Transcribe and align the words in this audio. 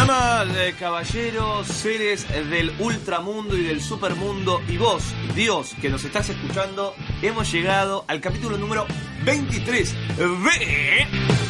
Damas, 0.00 0.46
caballeros, 0.78 1.66
seres 1.68 2.28
del 2.50 2.70
ultramundo 2.78 3.56
y 3.56 3.62
del 3.62 3.80
supermundo 3.80 4.60
y 4.68 4.76
vos, 4.76 5.02
Dios, 5.34 5.74
que 5.80 5.88
nos 5.88 6.04
estás 6.04 6.28
escuchando, 6.28 6.94
hemos 7.22 7.50
llegado 7.50 8.04
al 8.06 8.20
capítulo 8.20 8.58
número 8.58 8.84
23. 9.24 9.94
Ve- 10.18 11.06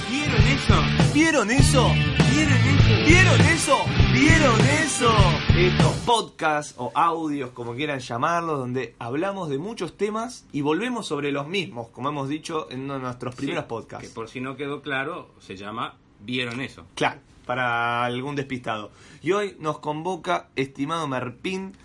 ¿Vieron 0.09 0.47
eso? 0.47 0.83
¿Vieron 1.13 1.51
eso? 1.51 1.91
¿Vieron 2.31 2.55
eso? 2.61 3.05
¿Vieron 3.05 3.41
eso? 3.41 3.79
¿Vieron 4.13 4.61
eso? 4.85 5.13
Estos 5.57 5.93
podcasts 6.07 6.75
o 6.79 6.93
audios, 6.95 7.51
como 7.51 7.75
quieran 7.75 7.99
llamarlos, 7.99 8.61
donde 8.61 8.95
hablamos 9.01 9.49
de 9.49 9.59
muchos 9.59 9.97
temas 9.97 10.47
y 10.53 10.61
volvemos 10.61 11.05
sobre 11.09 11.33
los 11.33 11.49
mismos, 11.49 11.89
como 11.89 12.11
hemos 12.11 12.29
dicho 12.29 12.69
en 12.71 12.83
uno 12.83 12.95
de 12.95 13.01
nuestros 13.01 13.35
primeros 13.35 13.65
Sí, 13.65 13.69
podcasts. 13.69 14.07
Que 14.09 14.15
por 14.15 14.29
si 14.29 14.41
no 14.41 14.57
quedó 14.57 14.83
claro, 14.83 15.35
se 15.41 15.57
llama 15.57 15.97
¿Vieron 16.21 16.61
eso? 16.61 16.87
Claro, 16.95 17.21
para 17.47 18.05
algún 18.05 18.37
despistado. 18.37 18.93
Y 19.23 19.33
hoy 19.33 19.57
nos 19.59 19.79
convoca, 19.79 20.49
estimado 20.57 21.09
Merpín, 21.09 21.77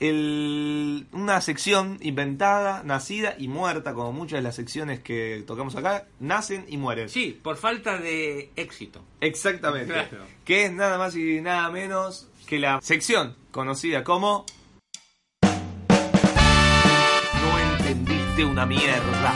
el- 0.00 1.06
una 1.12 1.40
sección 1.42 1.98
inventada, 2.00 2.82
nacida 2.84 3.34
y 3.38 3.48
muerta, 3.48 3.92
como 3.94 4.12
muchas 4.12 4.38
de 4.38 4.42
las 4.42 4.56
secciones 4.56 5.00
que 5.00 5.44
tocamos 5.46 5.76
acá, 5.76 6.06
nacen 6.18 6.64
y 6.68 6.78
mueren. 6.78 7.08
Sí, 7.10 7.38
por 7.42 7.56
falta 7.58 7.98
de 7.98 8.50
éxito. 8.56 9.04
Exactamente. 9.20 9.92
Claro. 9.92 10.24
Que 10.44 10.64
es 10.64 10.72
nada 10.72 10.96
más 10.98 11.14
y 11.16 11.40
nada 11.42 11.70
menos 11.70 12.28
que 12.46 12.58
la 12.58 12.80
sección 12.80 13.36
conocida 13.50 14.02
como... 14.02 14.46
No 17.42 17.58
entendiste 17.76 18.44
una 18.44 18.66
mierda. 18.66 19.34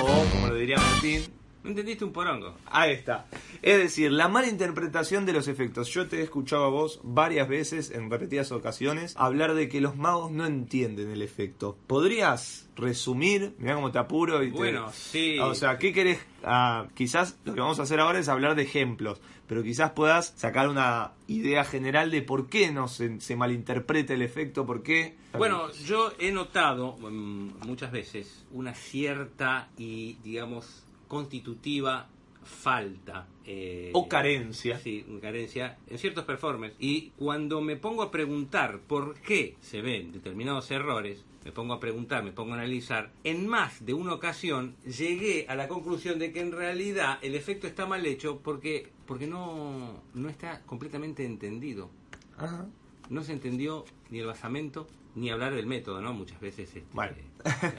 O, 0.00 0.24
como 0.32 0.46
lo 0.48 0.54
diría 0.54 0.76
Martín, 0.78 1.22
¿No 1.64 1.70
entendiste 1.70 2.04
un 2.04 2.12
porongo? 2.12 2.54
Ahí 2.66 2.92
está. 2.92 3.26
Es 3.62 3.78
decir, 3.78 4.12
la 4.12 4.28
mala 4.28 4.46
interpretación 4.48 5.26
de 5.26 5.32
los 5.32 5.48
efectos. 5.48 5.88
Yo 5.88 6.06
te 6.08 6.18
he 6.20 6.22
escuchado 6.22 6.64
a 6.64 6.68
vos 6.68 7.00
varias 7.02 7.48
veces, 7.48 7.90
en 7.90 8.10
repetidas 8.10 8.52
ocasiones, 8.52 9.14
hablar 9.18 9.54
de 9.54 9.68
que 9.68 9.80
los 9.80 9.96
magos 9.96 10.30
no 10.30 10.46
entienden 10.46 11.10
el 11.10 11.20
efecto. 11.20 11.76
¿Podrías 11.86 12.68
resumir? 12.76 13.54
Mirá 13.58 13.74
cómo 13.74 13.90
te 13.90 13.98
apuro 13.98 14.42
y 14.42 14.50
te- 14.52 14.56
Bueno, 14.56 14.90
sí. 14.92 15.38
O 15.40 15.54
sea, 15.54 15.78
¿qué 15.78 15.92
querés? 15.92 16.20
Ah, 16.44 16.86
quizás 16.94 17.36
lo 17.44 17.54
que 17.54 17.60
vamos 17.60 17.80
a 17.80 17.82
hacer 17.82 17.98
ahora 18.00 18.20
es 18.20 18.28
hablar 18.28 18.54
de 18.54 18.62
ejemplos, 18.62 19.20
pero 19.48 19.62
quizás 19.64 19.90
puedas 19.90 20.32
sacar 20.36 20.68
una 20.68 21.12
idea 21.26 21.64
general 21.64 22.10
de 22.12 22.22
por 22.22 22.48
qué 22.48 22.70
no 22.70 22.86
se, 22.86 23.20
se 23.20 23.34
malinterpreta 23.34 24.14
el 24.14 24.22
efecto, 24.22 24.64
por 24.64 24.82
qué... 24.84 25.16
Bueno, 25.36 25.70
yo 25.84 26.12
he 26.20 26.30
notado 26.32 26.96
mm, 26.98 27.66
muchas 27.66 27.90
veces 27.92 28.46
una 28.52 28.74
cierta 28.74 29.68
y, 29.76 30.14
digamos, 30.22 30.84
constitutiva 31.08 32.08
falta. 32.44 33.26
eh, 33.44 33.90
O 33.94 34.08
carencia. 34.08 34.78
Sí, 34.78 35.04
carencia 35.20 35.78
en 35.88 35.98
ciertos 35.98 36.24
performers. 36.24 36.74
Y 36.78 37.10
cuando 37.18 37.60
me 37.60 37.76
pongo 37.76 38.02
a 38.02 38.10
preguntar 38.10 38.80
por 38.86 39.14
qué 39.20 39.56
se 39.60 39.80
ven 39.82 40.12
determinados 40.12 40.70
errores, 40.70 41.24
me 41.44 41.52
pongo 41.52 41.72
a 41.74 41.80
preguntar, 41.80 42.22
me 42.24 42.32
pongo 42.32 42.52
a 42.52 42.56
analizar, 42.56 43.10
en 43.24 43.46
más 43.46 43.84
de 43.86 43.94
una 43.94 44.12
ocasión 44.14 44.76
llegué 44.84 45.46
a 45.48 45.54
la 45.54 45.66
conclusión 45.68 46.18
de 46.18 46.32
que 46.32 46.40
en 46.40 46.52
realidad 46.52 47.18
el 47.22 47.34
efecto 47.34 47.66
está 47.66 47.86
mal 47.86 48.04
hecho 48.06 48.40
porque, 48.42 48.90
porque 49.06 49.26
no, 49.26 50.02
no 50.14 50.28
está 50.28 50.60
completamente 50.66 51.24
entendido 51.24 51.90
Ajá. 52.36 52.66
no 53.08 53.22
se 53.22 53.32
entendió 53.32 53.84
ni 54.10 54.18
el 54.18 54.26
basamento 54.26 54.88
ni 55.14 55.30
hablar 55.30 55.54
del 55.54 55.66
método, 55.66 56.00
¿no? 56.02 56.12
Muchas 56.12 56.38
veces 56.40 56.68
este, 56.68 56.84
Bueno. 56.92 57.16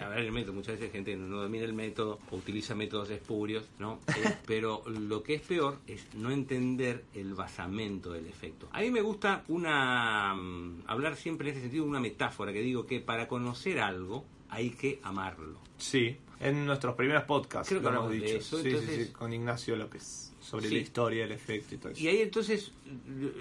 Hablar 0.02 0.16
del 0.22 0.31
método, 0.31 0.53
muchas 0.53 0.80
veces 0.80 0.91
gente 0.91 1.16
no 1.16 1.41
domina 1.41 1.66
el 1.66 1.74
método 1.74 2.19
o 2.31 2.35
utiliza 2.38 2.75
métodos 2.75 3.09
espurios, 3.09 3.66
¿no? 3.80 4.00
Eh, 4.07 4.35
pero 4.46 4.84
lo 4.88 5.24
que 5.24 5.35
es 5.35 5.41
peor 5.41 5.78
es 5.88 6.06
no 6.16 6.31
entender 6.31 7.03
el 7.13 7.34
basamento 7.34 8.12
del 8.12 8.25
efecto. 8.28 8.68
A 8.72 8.81
mí 8.81 8.91
me 8.91 9.02
gusta 9.02 9.44
una 9.47 10.34
mm, 10.35 10.84
hablar 10.88 11.16
siempre 11.16 11.50
en 11.50 11.53
ese 11.56 11.62
sentido 11.63 11.84
de 11.84 11.90
una 11.90 12.00
metáfora 12.00 12.52
que 12.53 12.62
digo 12.62 12.85
que 12.85 13.00
para 13.00 13.28
conocer 13.28 13.80
algo 13.80 14.25
hay 14.50 14.72
que 14.72 15.00
amarlo. 15.03 15.59
Sí, 15.78 16.18
en 16.40 16.66
nuestros 16.66 16.96
primeros 16.96 17.24
podcasts 17.24 17.69
Creo 17.69 17.81
que 17.81 17.90
lo 17.90 18.00
hemos 18.00 18.12
dicho. 18.12 18.25
eso, 18.38 18.62
Sí, 18.62 18.72
sí, 18.72 19.06
sí, 19.06 19.12
con 19.12 19.31
Ignacio 19.31 19.75
López, 19.75 20.34
sobre 20.41 20.68
Sí. 20.68 20.75
la 20.75 20.81
historia, 20.81 21.25
el 21.25 21.31
efecto 21.31 21.75
y 21.75 21.78
todo 21.78 21.91
eso. 21.91 22.01
Y 22.01 22.07
ahí 22.07 22.22
entonces 22.22 22.72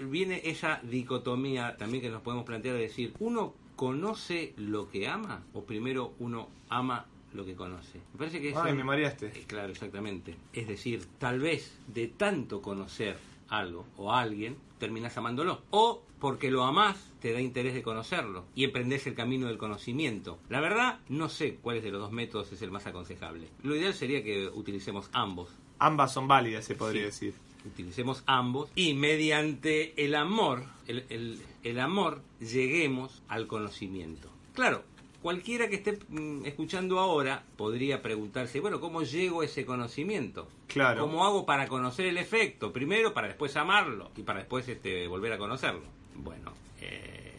viene 0.09 0.41
esa 0.45 0.79
dicotomía 0.83 1.75
también 1.77 2.01
que 2.03 2.09
nos 2.09 2.21
podemos 2.21 2.45
plantear 2.45 2.75
de 2.75 2.81
decir, 2.81 3.13
¿uno 3.19 3.53
conoce 3.79 4.53
lo 4.57 4.89
que 4.89 5.07
ama 5.07 5.41
o 5.53 5.63
primero 5.63 6.13
uno 6.19 6.49
ama 6.67 7.05
lo 7.33 7.45
que 7.45 7.55
conoce? 7.55 7.99
Me 8.11 8.17
parece 8.17 8.41
que 8.41 8.49
es 8.49 8.57
Ay, 8.57 8.71
un- 8.71 8.77
me 8.79 8.83
mareaste. 8.83 9.27
Eh, 9.27 9.45
Claro, 9.47 9.71
exactamente. 9.71 10.35
Es 10.51 10.67
decir, 10.67 11.05
tal 11.17 11.39
vez 11.39 11.79
de 11.87 12.07
tanto 12.07 12.61
conocer 12.61 13.15
algo 13.47 13.85
o 13.95 14.11
a 14.11 14.19
alguien, 14.19 14.57
terminas 14.79 15.17
amándolo. 15.17 15.61
O 15.69 16.03
porque 16.19 16.51
lo 16.51 16.65
amás, 16.65 17.09
te 17.21 17.31
da 17.31 17.39
interés 17.39 17.73
de 17.73 17.81
conocerlo 17.81 18.43
y 18.53 18.65
emprendés 18.65 19.07
el 19.07 19.15
camino 19.15 19.47
del 19.47 19.57
conocimiento. 19.57 20.39
La 20.49 20.59
verdad, 20.59 20.99
no 21.07 21.29
sé 21.29 21.55
cuál 21.55 21.81
de 21.81 21.89
los 21.91 22.01
dos 22.01 22.11
métodos 22.11 22.51
es 22.51 22.61
el 22.61 22.71
más 22.71 22.85
aconsejable. 22.85 23.47
Lo 23.63 23.77
ideal 23.77 23.93
sería 23.93 24.21
que 24.25 24.49
utilicemos 24.49 25.09
ambos 25.13 25.55
Ambas 25.81 26.11
son 26.11 26.27
válidas, 26.27 26.65
se 26.65 26.75
podría 26.75 27.03
Sí. 27.03 27.05
decir. 27.27 27.33
Utilicemos 27.65 28.23
ambos 28.25 28.69
y 28.75 28.93
mediante 28.93 29.93
el 30.03 30.15
amor, 30.15 30.63
el, 30.87 31.05
el- 31.09 31.41
el 31.63 31.79
amor, 31.79 32.21
lleguemos 32.39 33.21
al 33.27 33.47
conocimiento. 33.47 34.29
Claro, 34.53 34.83
cualquiera 35.21 35.67
que 35.69 35.75
esté 35.75 35.99
mm, 36.07 36.45
escuchando 36.45 36.99
ahora 36.99 37.43
podría 37.57 38.01
preguntarse, 38.01 38.59
bueno, 38.61 38.79
¿cómo 38.79 39.03
llego 39.03 39.41
a 39.41 39.45
ese 39.45 39.65
conocimiento? 39.65 40.47
Claro. 40.67 41.01
¿Cómo 41.01 41.25
hago 41.25 41.45
para 41.45 41.67
conocer 41.67 42.05
el 42.05 42.17
efecto? 42.17 42.71
Primero 42.71 43.13
para 43.13 43.27
después 43.27 43.55
amarlo 43.57 44.11
y 44.15 44.21
para 44.23 44.39
después 44.39 44.67
este, 44.69 45.07
volver 45.07 45.33
a 45.33 45.37
conocerlo. 45.37 45.83
Bueno, 46.15 46.53
eh, 46.81 47.33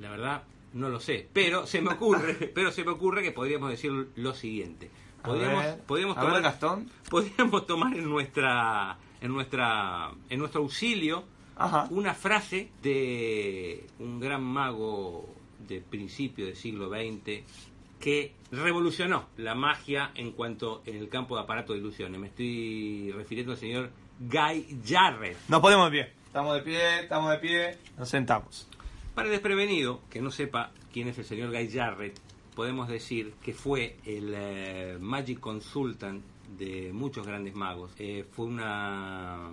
la 0.00 0.10
verdad 0.10 0.44
no 0.72 0.88
lo 0.88 1.00
sé, 1.00 1.28
pero 1.32 1.66
se 1.66 1.82
me 1.82 1.90
ocurre, 1.92 2.34
pero 2.54 2.72
se 2.72 2.82
me 2.84 2.92
ocurre 2.92 3.22
que 3.22 3.32
podríamos 3.32 3.70
decir 3.70 4.08
lo 4.16 4.34
siguiente. 4.34 4.90
Podríamos, 5.24 5.64
ver, 5.64 5.78
podríamos 5.86 6.16
a 6.16 6.20
ver, 6.20 6.28
tomar- 6.30 6.42
Gastón. 6.42 6.90
podríamos 7.10 7.66
tomar 7.66 7.94
en 7.96 8.08
nuestra 8.08 8.96
en 9.20 9.32
nuestra 9.32 10.10
en 10.30 10.38
nuestro 10.38 10.62
auxilio 10.62 11.24
Ajá. 11.56 11.86
una 11.90 12.14
frase 12.14 12.70
de 12.82 13.86
un 13.98 14.18
gran 14.20 14.42
mago 14.42 15.28
de 15.68 15.80
principio 15.80 16.46
del 16.46 16.56
siglo 16.56 16.88
XX 16.88 17.44
que 18.00 18.34
revolucionó 18.50 19.26
la 19.36 19.54
magia 19.54 20.10
en 20.16 20.32
cuanto 20.32 20.82
en 20.86 20.96
el 20.96 21.08
campo 21.08 21.36
de 21.36 21.42
aparato 21.42 21.72
de 21.72 21.78
ilusiones. 21.78 22.20
Me 22.20 22.26
estoy 22.26 23.12
refiriendo 23.12 23.52
al 23.52 23.58
señor 23.58 23.90
Guy 24.18 24.80
Jarrett. 24.84 25.36
Nos 25.48 25.60
ponemos 25.60 25.90
de 25.90 25.98
pie. 26.02 26.12
Estamos 26.26 26.54
de 26.56 26.62
pie, 26.62 27.00
estamos 27.02 27.30
de 27.30 27.38
pie. 27.38 27.78
Nos 27.96 28.08
sentamos. 28.08 28.66
Para 29.14 29.26
el 29.28 29.32
desprevenido, 29.32 30.00
que 30.10 30.20
no 30.20 30.30
sepa 30.32 30.72
quién 30.92 31.06
es 31.08 31.18
el 31.18 31.24
señor 31.24 31.50
Guy 31.52 31.70
Jarrett, 31.70 32.18
podemos 32.54 32.88
decir 32.88 33.32
que 33.42 33.52
fue 33.54 33.96
el 34.04 34.32
eh, 34.36 34.98
Magic 35.00 35.40
Consultant 35.40 36.22
de 36.58 36.92
muchos 36.92 37.26
grandes 37.26 37.54
magos. 37.54 37.92
Eh, 37.98 38.24
fue 38.30 38.46
una, 38.46 39.50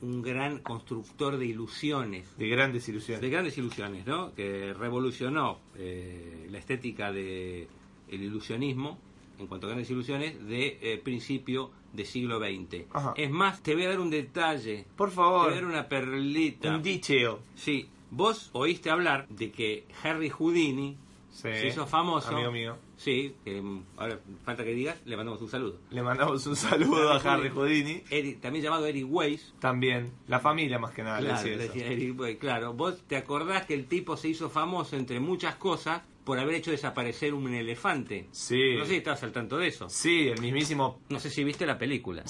un 0.00 0.22
gran 0.22 0.58
constructor 0.60 1.36
de 1.36 1.46
ilusiones. 1.46 2.26
De 2.36 2.48
grandes 2.48 2.88
ilusiones. 2.88 3.20
De 3.20 3.30
grandes 3.30 3.58
ilusiones, 3.58 4.06
¿no? 4.06 4.34
Que 4.34 4.72
revolucionó 4.74 5.58
eh, 5.76 6.46
la 6.50 6.58
estética 6.58 7.12
del 7.12 7.68
ilusionismo, 8.10 8.98
en 9.38 9.46
cuanto 9.46 9.66
a 9.66 9.70
grandes 9.70 9.90
ilusiones, 9.90 10.44
de 10.46 10.78
eh, 10.80 10.98
principio 10.98 11.70
del 11.92 12.06
siglo 12.06 12.38
XX. 12.38 12.84
Ajá. 12.92 13.14
Es 13.16 13.30
más, 13.30 13.62
te 13.62 13.74
voy 13.74 13.84
a 13.84 13.90
dar 13.90 14.00
un 14.00 14.10
detalle. 14.10 14.86
Por 14.96 15.10
Te 15.10 15.16
voy 15.16 15.24
a 15.24 15.28
favor. 15.28 15.54
dar 15.54 15.64
una 15.64 15.88
perlita. 15.88 16.74
Un 16.74 16.82
dicheo. 16.82 17.40
Sí, 17.54 17.88
vos 18.10 18.50
oíste 18.52 18.90
hablar 18.90 19.28
de 19.28 19.50
que 19.50 19.84
Harry 20.02 20.30
Houdini 20.30 20.96
Sí. 21.40 21.48
se 21.54 21.68
hizo 21.68 21.86
famoso. 21.86 22.30
Amigo 22.34 22.50
mío. 22.50 22.76
Sí, 22.96 23.36
que 23.44 23.62
mm, 23.62 23.84
ahora 23.96 24.18
falta 24.44 24.64
que 24.64 24.72
digas, 24.74 24.96
le 25.04 25.16
mandamos 25.16 25.40
un 25.40 25.48
saludo. 25.48 25.78
Le 25.90 26.02
mandamos 26.02 26.44
un 26.48 26.56
saludo 26.56 27.12
a 27.12 27.16
Harry 27.18 27.48
Houdini. 27.50 28.02
Eric- 28.10 28.40
también 28.40 28.64
llamado 28.64 28.86
Eric 28.86 29.06
Weiss. 29.08 29.54
También. 29.60 30.10
La 30.26 30.40
familia 30.40 30.80
más 30.80 30.92
que 30.92 31.04
nada 31.04 31.20
le 31.20 31.28
Claro, 31.28 31.48
decía 31.48 31.84
eso. 31.84 31.92
Eric 31.92 32.18
Weiss, 32.20 32.38
claro, 32.38 32.72
vos 32.74 33.00
te 33.06 33.16
acordás 33.16 33.66
que 33.66 33.74
el 33.74 33.86
tipo 33.86 34.16
se 34.16 34.28
hizo 34.30 34.50
famoso 34.50 34.96
entre 34.96 35.20
muchas 35.20 35.54
cosas 35.54 36.02
por 36.24 36.38
haber 36.38 36.56
hecho 36.56 36.70
desaparecer 36.72 37.32
un 37.32 37.54
elefante. 37.54 38.26
Sí. 38.32 38.74
No 38.76 38.84
sé 38.84 38.90
si 38.90 38.96
estabas 38.96 39.22
al 39.22 39.32
tanto 39.32 39.56
de 39.58 39.68
eso. 39.68 39.88
Sí, 39.88 40.28
el 40.28 40.40
mismísimo. 40.42 41.00
No 41.08 41.20
sé 41.20 41.30
si 41.30 41.42
viste 41.44 41.64
la 41.64 41.78
película. 41.78 42.22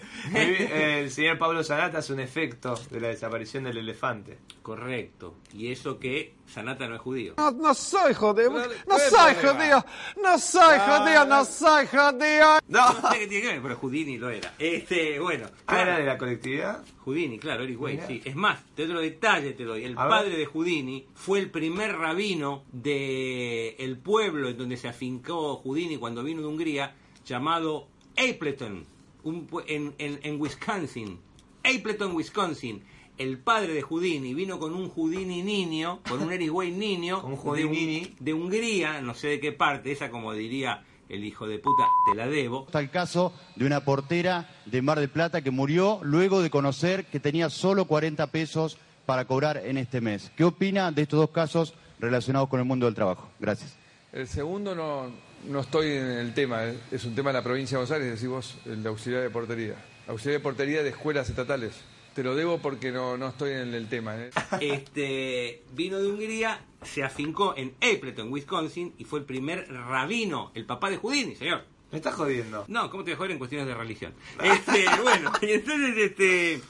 el 0.34 1.10
señor 1.10 1.36
Pablo 1.38 1.62
Zanata 1.64 1.98
hace 1.98 2.12
un 2.12 2.20
efecto 2.20 2.74
de 2.90 3.00
la 3.00 3.08
desaparición 3.08 3.64
del 3.64 3.78
elefante. 3.78 4.38
Correcto. 4.62 5.34
Y 5.52 5.70
eso 5.70 5.98
que 5.98 6.34
Sanata 6.52 6.86
no 6.86 6.96
es 6.96 7.00
judío. 7.00 7.34
No, 7.38 7.50
no 7.50 7.74
soy 7.74 8.12
judío. 8.14 8.50
No, 8.50 8.58
No, 8.58 8.66
¿cuál 8.84 9.00
es 9.00 9.04
el 9.06 9.10
soy 9.10 9.34
judío. 9.34 9.84
No 10.22 10.38
soy 10.38 10.78
judío. 10.78 11.24
no. 11.24 11.44
Soy 11.44 11.86
judío. 11.86 12.58
No. 12.68 12.92
No 13.02 13.10
sé 13.10 13.18
qué 13.20 13.26
tiene 13.26 13.42
que 13.46 13.52
ver, 13.54 13.62
pero 13.62 13.76
Houdini 13.76 14.18
lo 14.18 14.28
era. 14.30 14.54
Este, 14.58 15.18
bueno. 15.18 15.46
Ah, 15.66 15.72
claro. 15.74 15.82
era 15.90 15.98
de 16.00 16.04
la 16.06 16.18
colectividad. 16.18 16.84
Houdini, 17.04 17.38
claro, 17.38 17.64
Eric 17.64 18.06
sí. 18.06 18.22
Es 18.24 18.36
más, 18.36 18.60
te 18.74 18.86
doy 18.86 19.04
detalle, 19.10 19.52
te 19.54 19.64
doy. 19.64 19.84
El 19.84 19.96
A 19.98 20.02
ver. 20.04 20.10
padre 20.10 20.36
de 20.36 20.46
Houdini 20.46 21.06
fue 21.14 21.38
el 21.40 21.50
primer 21.50 21.96
rabino 21.96 22.64
de 22.70 23.74
el 23.78 23.98
pueblo 23.98 24.48
en 24.48 24.58
donde 24.58 24.76
se 24.76 24.88
afincó 24.88 25.56
Houdini 25.56 25.96
cuando 25.96 26.22
vino 26.22 26.42
de 26.42 26.46
Hungría, 26.48 26.94
llamado 27.24 27.88
Appleton, 28.16 28.84
un 29.24 29.48
en, 29.66 29.94
en, 29.98 30.20
en 30.22 30.40
Wisconsin. 30.40 31.18
Appleton, 31.64 32.14
Wisconsin. 32.14 32.84
El 33.18 33.38
padre 33.38 33.74
de 33.74 33.82
Houdini 33.82 34.34
vino 34.34 34.58
con 34.58 34.74
un 34.74 34.88
Houdini 34.88 35.42
niño, 35.42 36.00
con 36.08 36.22
un 36.22 36.32
Eric 36.32 36.52
Way 36.52 36.72
niño, 36.72 37.20
Con 37.20 37.32
un 37.32 37.38
de, 37.38 37.64
Houdini. 37.64 38.14
de 38.18 38.34
Hungría, 38.34 39.00
no 39.00 39.14
sé 39.14 39.28
de 39.28 39.40
qué 39.40 39.52
parte, 39.52 39.92
esa 39.92 40.10
como 40.10 40.32
diría 40.32 40.82
el 41.08 41.24
hijo 41.24 41.46
de 41.46 41.58
puta, 41.58 41.84
te 42.10 42.16
la 42.16 42.26
debo. 42.26 42.64
Está 42.66 42.80
el 42.80 42.90
caso 42.90 43.34
de 43.54 43.66
una 43.66 43.84
portera 43.84 44.48
de 44.64 44.80
Mar 44.80 44.98
del 44.98 45.10
Plata 45.10 45.42
que 45.42 45.50
murió 45.50 46.00
luego 46.02 46.40
de 46.40 46.48
conocer 46.48 47.04
que 47.04 47.20
tenía 47.20 47.50
solo 47.50 47.84
40 47.84 48.26
pesos 48.28 48.78
para 49.04 49.26
cobrar 49.26 49.58
en 49.58 49.76
este 49.76 50.00
mes. 50.00 50.32
¿Qué 50.36 50.44
opina 50.44 50.90
de 50.90 51.02
estos 51.02 51.20
dos 51.20 51.30
casos 51.30 51.74
relacionados 52.00 52.48
con 52.48 52.60
el 52.60 52.66
mundo 52.66 52.86
del 52.86 52.94
trabajo? 52.94 53.28
Gracias. 53.38 53.76
El 54.12 54.26
segundo 54.26 54.74
no, 54.74 55.10
no 55.48 55.60
estoy 55.60 55.88
en 55.92 56.06
el 56.06 56.32
tema, 56.34 56.64
eh. 56.64 56.78
es 56.90 57.04
un 57.04 57.14
tema 57.14 57.30
de 57.30 57.34
la 57.34 57.42
provincia 57.44 57.76
de 57.76 57.84
Buenos 57.84 57.94
Aires, 57.94 58.14
decís 58.14 58.28
vos, 58.28 58.56
el 58.64 58.82
de 58.82 58.88
auxiliar 58.88 59.22
de 59.22 59.30
portería. 59.30 59.74
Auxiliar 60.08 60.40
de 60.40 60.42
portería 60.42 60.82
de 60.82 60.88
escuelas 60.90 61.28
estatales. 61.28 61.74
Te 62.14 62.22
lo 62.22 62.34
debo 62.34 62.58
porque 62.58 62.90
no, 62.92 63.16
no 63.16 63.28
estoy 63.28 63.52
en 63.52 63.72
el 63.74 63.88
tema. 63.88 64.16
eh. 64.16 64.30
este, 64.60 65.62
vino 65.72 65.98
de 65.98 66.08
Hungría, 66.10 66.60
se 66.82 67.02
afincó 67.02 67.54
en 67.56 67.74
Appleton, 67.80 68.30
Wisconsin, 68.30 68.92
y 68.98 69.04
fue 69.04 69.20
el 69.20 69.24
primer 69.24 69.66
rabino, 69.72 70.50
el 70.54 70.66
papá 70.66 70.90
de 70.90 70.98
Houdini, 70.98 71.34
señor. 71.36 71.64
Me 71.90 71.98
estás 71.98 72.14
jodiendo. 72.14 72.64
No, 72.68 72.90
¿cómo 72.90 73.04
te 73.04 73.10
voy 73.10 73.14
a 73.14 73.16
joder 73.18 73.30
en 73.32 73.38
cuestiones 73.38 73.66
de 73.66 73.74
religión? 73.74 74.12
Este, 74.42 74.84
bueno, 75.02 75.32
y 75.42 75.50
entonces, 75.52 75.96
este, 75.96 76.60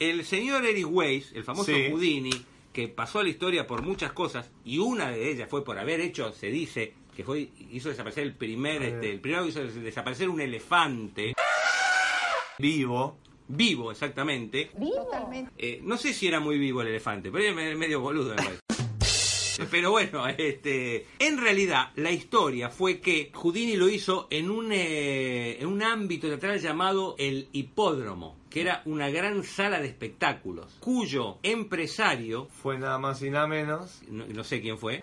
el 0.00 0.24
señor 0.24 0.64
Eric 0.64 0.86
Weiss, 0.90 1.32
el 1.34 1.44
famoso 1.44 1.72
Sí. 1.72 1.88
Houdini, 1.90 2.44
que 2.72 2.88
pasó 2.88 3.20
a 3.20 3.22
la 3.22 3.28
historia 3.28 3.66
por 3.68 3.82
muchas 3.82 4.12
cosas, 4.12 4.50
y 4.64 4.78
una 4.78 5.10
de 5.10 5.30
ellas 5.30 5.48
fue 5.48 5.64
por 5.64 5.78
haber 5.78 6.00
hecho, 6.00 6.32
se 6.32 6.48
dice, 6.48 6.94
que 7.16 7.22
fue, 7.22 7.48
hizo 7.70 7.88
desaparecer 7.90 8.24
el 8.24 8.34
primer, 8.34 8.82
este, 8.82 9.12
el 9.12 9.20
primero 9.20 9.44
que 9.44 9.50
hizo 9.50 9.62
desaparecer 9.62 10.28
un 10.28 10.40
elefante, 10.40 11.34
Vivo. 12.58 13.18
Vivo 13.48 13.90
exactamente, 13.90 14.70
Eh, 15.58 15.80
no 15.82 15.96
sé 15.96 16.12
si 16.14 16.26
era 16.26 16.40
muy 16.40 16.58
vivo 16.58 16.82
el 16.82 16.88
elefante, 16.88 17.30
pero 17.30 17.44
era 17.44 17.54
me- 17.54 17.74
medio 17.76 18.00
boludo 18.00 18.30
me 18.30 18.36
parece. 18.36 18.60
Pero 19.70 19.92
bueno, 19.92 20.26
este, 20.26 21.06
en 21.20 21.38
realidad 21.40 21.90
la 21.94 22.10
historia 22.10 22.70
fue 22.70 22.98
que 22.98 23.30
Houdini 23.34 23.76
lo 23.76 23.88
hizo 23.88 24.26
en 24.30 24.50
un, 24.50 24.72
eh, 24.72 25.58
en 25.60 25.68
un 25.68 25.80
ámbito 25.80 26.26
teatral 26.26 26.58
llamado 26.58 27.14
el 27.18 27.46
hipódromo, 27.52 28.36
que 28.50 28.62
era 28.62 28.82
una 28.84 29.10
gran 29.10 29.44
sala 29.44 29.78
de 29.80 29.86
espectáculos, 29.86 30.76
cuyo 30.80 31.38
empresario, 31.44 32.48
Fue 32.62 32.78
nada 32.78 32.98
más 32.98 33.22
y 33.22 33.30
nada 33.30 33.46
menos. 33.46 34.02
no, 34.08 34.26
no 34.26 34.42
sé 34.42 34.60
quién 34.60 34.76
fue, 34.76 35.00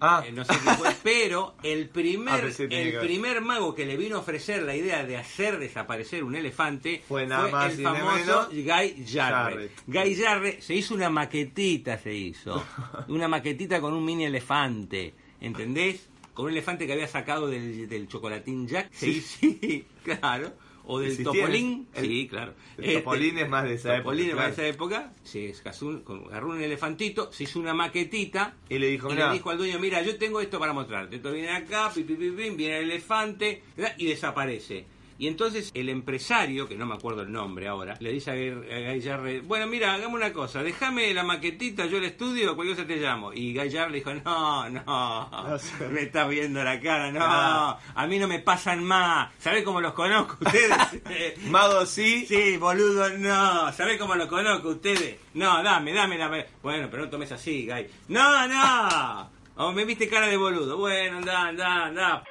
Ah, 0.00 0.22
eh, 0.26 0.32
no 0.32 0.44
sé 0.44 0.54
fue, 0.54 0.90
pero 1.02 1.54
el 1.62 1.84
Ah, 1.84 1.92
primer, 1.92 2.54
tenía 2.54 2.78
el 2.80 2.98
primer 3.00 3.40
mago 3.40 3.74
que 3.74 3.84
le 3.86 3.96
vino 3.96 4.16
a 4.16 4.20
ofrecer 4.20 4.62
la 4.62 4.74
idea 4.76 5.04
de 5.04 5.16
hacer 5.16 5.58
desaparecer 5.58 6.24
un 6.24 6.36
elefante 6.36 7.02
Fue 7.06 7.26
nada 7.26 7.48
más 7.48 7.74
el 7.76 7.82
famoso 7.82 8.14
menos 8.16 8.48
Guy. 8.50 9.04
Jarret. 9.06 9.72
Guy 9.86 10.14
Jarret 10.16 10.60
se 10.60 10.74
hizo 10.74 10.94
una 10.94 11.10
maquetita, 11.10 11.98
se 11.98 12.14
hizo. 12.14 12.64
Una 13.08 13.28
maquetita 13.28 13.80
con 13.80 13.92
un 13.94 14.04
mini 14.04 14.24
elefante, 14.24 15.14
¿entendés? 15.40 16.08
Con 16.32 16.46
un 16.46 16.52
elefante 16.52 16.86
que 16.86 16.92
había 16.92 17.08
sacado 17.08 17.48
del, 17.48 17.88
del 17.88 18.08
chocolatín 18.08 18.66
Jack. 18.68 18.88
Sí, 18.92 19.20
sí, 19.20 19.84
claro. 20.04 20.52
O 20.92 20.98
del 20.98 21.22
Topolín. 21.22 21.86
el- 21.94 22.04
sí, 22.06 22.26
claro. 22.28 22.54
el 22.76 22.94
Topolín 22.94 23.38
es 23.38 23.48
más 23.48 23.64
de 23.64 23.74
esa 23.74 23.98
Topolín 23.98 24.26
época, 24.30 24.30
es 24.42 24.48
más 24.48 24.56
de 24.56 24.62
esa 24.68 24.74
época. 24.74 25.12
Se 25.22 25.54
casó 25.62 26.02
agarró 26.28 26.48
un 26.50 26.60
elefantito, 26.60 27.32
se 27.32 27.44
hizo 27.44 27.60
una 27.60 27.74
maquetita 27.74 28.56
Y 28.68 28.78
le 28.78 28.88
dijo, 28.88 29.10
y 29.12 29.14
le 29.14 29.30
dijo 29.32 29.50
al 29.50 29.58
dueño, 29.58 29.78
mira, 29.78 30.02
yo 30.02 30.16
tengo 30.18 30.40
esto 30.40 30.58
para 30.58 30.72
mostrarte. 30.72 31.16
Esto 31.16 31.32
viene 31.32 31.50
acá, 31.50 31.92
pi, 31.94 32.02
pi, 32.02 32.14
pi, 32.14 32.30
pim, 32.30 32.56
viene 32.56 32.78
el 32.78 32.84
elefante, 32.90 33.62
¿verdad? 33.76 33.94
y 33.98 34.06
desaparece. 34.06 34.86
Y 35.20 35.26
entonces 35.28 35.70
el 35.74 35.90
empresario, 35.90 36.66
que 36.66 36.76
no 36.76 36.86
me 36.86 36.94
acuerdo 36.94 37.20
el 37.20 37.30
nombre 37.30 37.68
ahora, 37.68 37.94
le 38.00 38.10
dice 38.10 38.30
a 38.30 39.02
Jarre, 39.02 39.42
bueno, 39.42 39.66
mira, 39.66 39.92
hagamos 39.92 40.14
una 40.18 40.32
cosa, 40.32 40.62
déjame 40.62 41.12
la 41.12 41.22
maquetita, 41.24 41.84
yo 41.84 41.98
el 41.98 42.04
estudio, 42.04 42.56
cualquier 42.56 42.74
cosa 42.78 42.88
te 42.88 42.96
llamo. 42.96 43.30
Y 43.34 43.54
Jarre 43.54 43.90
le 43.90 43.98
dijo, 43.98 44.14
no, 44.14 44.70
no, 44.70 45.30
me 45.92 46.00
estás 46.00 46.26
viendo 46.26 46.64
la 46.64 46.80
cara, 46.80 47.12
no, 47.12 47.20
Ah. 47.22 47.78
a 47.94 48.06
mí 48.06 48.18
no 48.18 48.26
me 48.28 48.38
pasan 48.38 48.82
más. 48.82 49.30
¿Sabés 49.38 49.62
cómo 49.62 49.82
los 49.82 49.92
conozco 49.92 50.38
ustedes? 50.42 51.38
Mago 51.50 51.84
sí. 51.84 52.24
Sí, 52.26 52.56
boludo, 52.56 53.10
no. 53.18 53.70
¿Sabés 53.74 53.98
cómo 53.98 54.14
lo 54.14 54.26
conozco 54.26 54.70
ustedes? 54.70 55.18
No, 55.34 55.62
dame, 55.62 55.92
dame 55.92 56.16
la... 56.16 56.46
Bueno, 56.62 56.88
pero 56.90 57.04
no 57.04 57.10
tomes 57.10 57.30
así, 57.30 57.66
Guy. 57.66 57.86
No, 58.08 58.48
no. 58.48 59.30
O 59.56 59.72
me 59.72 59.84
viste 59.84 60.08
cara 60.08 60.28
de 60.28 60.38
boludo. 60.38 60.78
Bueno, 60.78 61.18
anda, 61.18 61.48
anda, 61.48 61.84
anda. 61.84 62.24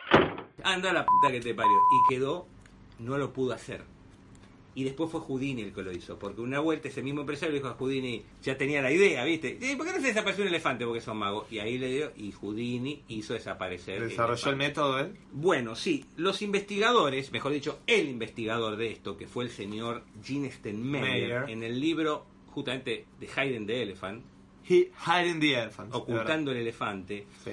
Anda 0.63 0.91
la 0.91 1.05
puta 1.05 1.31
que 1.31 1.39
te 1.39 1.53
parió. 1.53 1.71
Y 1.71 2.13
quedó, 2.15 2.47
no 2.99 3.17
lo 3.17 3.33
pudo 3.33 3.53
hacer. 3.53 3.83
Y 4.75 4.83
después 4.83 5.09
fue 5.11 5.19
Houdini 5.19 5.63
el 5.63 5.73
que 5.73 5.81
lo 5.81 5.91
hizo, 5.91 6.17
porque 6.19 6.39
una 6.41 6.59
vuelta 6.59 6.87
ese 6.87 7.01
mismo 7.01 7.21
empresario 7.21 7.55
dijo 7.55 7.67
a 7.67 7.73
Houdini, 7.73 8.23
ya 8.43 8.55
tenía 8.57 8.81
la 8.81 8.91
idea, 8.91 9.25
¿viste? 9.25 9.57
"Eh, 9.59 9.75
¿Por 9.75 9.85
qué 9.85 9.91
no 9.93 9.99
se 9.99 10.07
desapareció 10.07 10.43
un 10.43 10.49
elefante? 10.49 10.85
Porque 10.85 11.01
son 11.01 11.17
magos. 11.17 11.51
Y 11.51 11.59
ahí 11.59 11.77
le 11.77 11.89
dio, 11.91 12.11
y 12.15 12.31
Houdini 12.31 13.01
hizo 13.09 13.33
desaparecer. 13.33 14.01
el 14.03 14.09
Desarrolló 14.09 14.49
el 14.51 14.55
elefante. 14.55 14.67
método 14.67 14.99
él. 14.99 15.15
Bueno, 15.33 15.75
sí, 15.75 16.05
los 16.17 16.41
investigadores, 16.43 17.31
mejor 17.31 17.51
dicho, 17.51 17.79
el 17.87 18.07
investigador 18.09 18.77
de 18.77 18.91
esto, 18.91 19.17
que 19.17 19.27
fue 19.27 19.43
el 19.43 19.49
señor 19.49 20.03
Gene 20.23 20.51
Stenmeyer, 20.51 21.01
Meyer. 21.01 21.49
en 21.49 21.63
el 21.63 21.79
libro 21.79 22.25
justamente 22.47 23.05
de 23.19 23.27
Hiding 23.27 23.65
the 23.67 23.81
Elephant, 23.81 24.23
He, 24.69 24.91
hiding 25.05 25.39
the 25.39 25.55
elephant. 25.55 25.93
Ocultando 25.95 26.51
el 26.51 26.57
elefante, 26.57 27.25
Sí. 27.43 27.51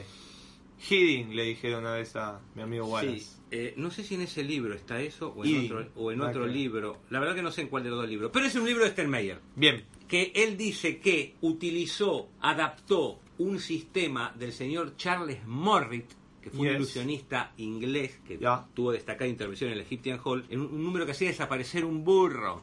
Hiding, 0.78 1.34
le 1.34 1.44
dijeron 1.44 1.80
una 1.80 1.92
vez 1.94 2.14
a 2.16 2.40
mi 2.54 2.62
amigo 2.62 2.86
Wallace. 2.86 3.20
sí, 3.20 3.36
eh, 3.50 3.74
no 3.76 3.90
sé 3.90 4.02
si 4.04 4.14
en 4.14 4.22
ese 4.22 4.44
libro 4.44 4.74
está 4.74 5.00
eso 5.00 5.32
o 5.36 5.44
en 5.44 5.64
otro, 5.66 5.86
o 5.96 6.12
en 6.12 6.52
libro, 6.52 6.98
la 7.10 7.20
verdad 7.20 7.34
que 7.34 7.42
no 7.42 7.50
sé 7.50 7.62
en 7.62 7.68
cuál 7.68 7.82
de 7.84 7.90
los 7.90 7.98
dos 8.00 8.08
libros, 8.08 8.30
pero 8.32 8.46
es 8.46 8.54
un 8.54 8.66
libro 8.66 8.84
de 8.84 8.90
Stenmeyer, 8.90 9.40
Bien. 9.54 9.84
que 10.08 10.32
él 10.34 10.56
dice 10.56 10.98
que 10.98 11.34
utilizó, 11.40 12.28
adaptó 12.40 13.20
un 13.38 13.58
sistema 13.60 14.32
del 14.38 14.52
señor 14.52 14.96
Charles 14.96 15.46
Morrit, 15.46 16.06
que 16.42 16.50
fue 16.50 16.68
un 16.68 16.76
ilusionista 16.76 17.52
inglés 17.56 18.20
que 18.26 18.38
Ya. 18.38 18.66
tuvo 18.74 18.92
destacada 18.92 19.28
intervención 19.28 19.70
en 19.70 19.78
el 19.78 19.82
Egyptian 19.84 20.20
Hall, 20.24 20.44
en 20.48 20.60
un, 20.60 20.66
un 20.74 20.84
número 20.84 21.04
que 21.04 21.12
hacía 21.12 21.28
desaparecer 21.28 21.84
un 21.84 22.04
burro. 22.04 22.62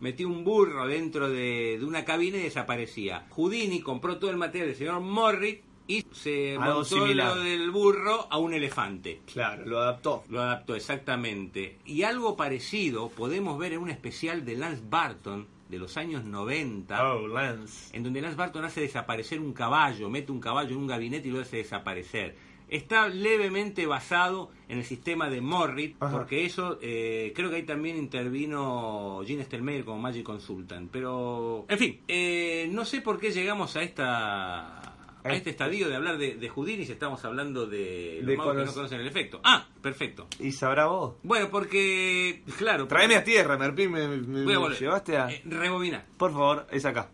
Metió 0.00 0.28
un 0.28 0.44
burro 0.44 0.86
dentro 0.86 1.28
de, 1.28 1.76
de 1.78 1.84
una 1.84 2.04
cabina 2.04 2.36
y 2.38 2.42
desaparecía. 2.42 3.26
Houdini 3.30 3.80
compró 3.80 4.18
todo 4.18 4.30
el 4.30 4.36
material 4.36 4.68
del 4.68 4.76
señor 4.76 5.00
Morrit 5.00 5.62
y 5.88 6.04
se 6.12 6.52
Algo 6.56 6.64
montó 6.80 6.84
similar. 6.84 7.36
lo 7.36 7.42
del 7.42 7.70
burro 7.70 8.26
a 8.30 8.38
un 8.38 8.54
elefante. 8.54 9.20
Claro, 9.32 9.64
lo 9.66 9.78
adaptó. 9.80 10.24
Lo 10.28 10.40
adaptó 10.40 10.74
exactamente. 10.74 11.78
Y 11.84 12.02
algo 12.02 12.36
parecido 12.36 13.08
podemos 13.10 13.58
ver 13.58 13.72
en 13.74 13.80
un 13.80 13.90
especial 13.90 14.44
de 14.44 14.56
Lance 14.56 14.82
Barton 14.88 15.46
de 15.68 15.78
los 15.78 15.96
años 15.96 16.24
90, 16.24 17.12
Oh, 17.14 17.26
Lance. 17.26 17.96
en 17.96 18.02
donde 18.04 18.20
Lance 18.20 18.36
Barton 18.36 18.64
hace 18.64 18.80
desaparecer 18.80 19.40
un 19.40 19.52
caballo, 19.52 20.08
mete 20.08 20.30
un 20.32 20.40
caballo 20.40 20.70
en 20.70 20.76
un 20.76 20.86
gabinete 20.86 21.28
y 21.28 21.30
lo 21.32 21.40
hace 21.40 21.56
desaparecer. 21.58 22.36
Está 22.68 23.08
levemente 23.08 23.86
basado 23.86 24.50
en 24.68 24.78
el 24.78 24.84
sistema 24.84 25.28
de 25.30 25.40
Morrit, 25.40 25.96
Ajá. 26.00 26.10
porque 26.16 26.44
eso 26.44 26.78
eh, 26.82 27.32
creo 27.34 27.48
que 27.48 27.56
ahí 27.56 27.62
también 27.62 27.96
intervino 27.96 29.22
Gene 29.24 29.44
Stelmeyer 29.44 29.84
como 29.84 30.00
Magic 30.00 30.24
Consultant. 30.24 30.90
Pero, 30.90 31.64
en 31.68 31.78
fin, 31.78 32.00
eh, 32.08 32.68
no 32.72 32.84
sé 32.84 33.00
por 33.02 33.20
qué 33.20 33.30
llegamos 33.30 33.76
a 33.76 33.82
esta 33.82 34.85
a 35.32 35.34
este 35.36 35.50
estadio 35.50 35.88
de 35.88 35.96
hablar 35.96 36.18
de, 36.18 36.36
de 36.36 36.48
Houdini 36.48 36.84
si 36.86 36.92
estamos 36.92 37.24
hablando 37.24 37.66
de 37.66 38.18
los 38.20 38.26
De 38.26 38.36
magos 38.36 38.56
que 38.56 38.64
no 38.64 38.72
conocen 38.72 39.00
el 39.00 39.06
efecto. 39.06 39.40
Ah, 39.44 39.66
perfecto. 39.82 40.26
¿Y 40.40 40.52
sabrá 40.52 40.86
vos? 40.86 41.14
Bueno, 41.22 41.48
porque, 41.50 42.42
claro. 42.58 42.86
Tráeme 42.86 43.16
a 43.16 43.24
tierra, 43.24 43.56
Merpín. 43.58 43.90
Me, 43.92 44.06
me- 44.08 44.44
Voy 44.44 44.54
a 44.54 44.60
me 44.68 44.74
llevaste 44.74 45.16
a. 45.16 45.30
Eh, 45.30 45.42
rebobinar. 45.44 46.06
Por 46.16 46.32
favor, 46.32 46.66
es 46.70 46.84
acá. 46.84 47.10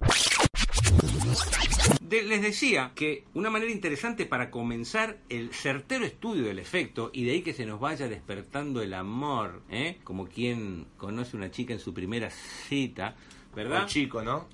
De- 2.00 2.23
les 2.23 2.42
decía 2.42 2.92
que 2.95 3.25
una 3.35 3.49
manera 3.49 3.71
interesante 3.73 4.26
para 4.26 4.50
comenzar 4.50 5.19
el 5.31 5.52
certero 5.54 6.04
estudio 6.04 6.45
del 6.45 6.59
efecto 6.59 7.11
y 7.12 7.25
de 7.25 7.33
ahí 7.33 7.42
que 7.42 7.54
se 7.54 7.64
nos 7.64 7.81
vaya 7.81 8.07
despertando 8.09 8.83
el 8.83 8.92
amor, 8.92 9.62
¿eh? 9.71 9.99
como 10.04 10.26
quien 10.26 10.87
conoce 10.99 11.37
una 11.37 11.50
chica 11.50 11.73
en 11.73 11.78
su 11.78 11.95
primera 11.95 12.28
cita, 12.31 13.16
¿verdad? 13.57 13.83
El 13.85 13.87
chico, 13.87 14.23
¿no? 14.23 14.47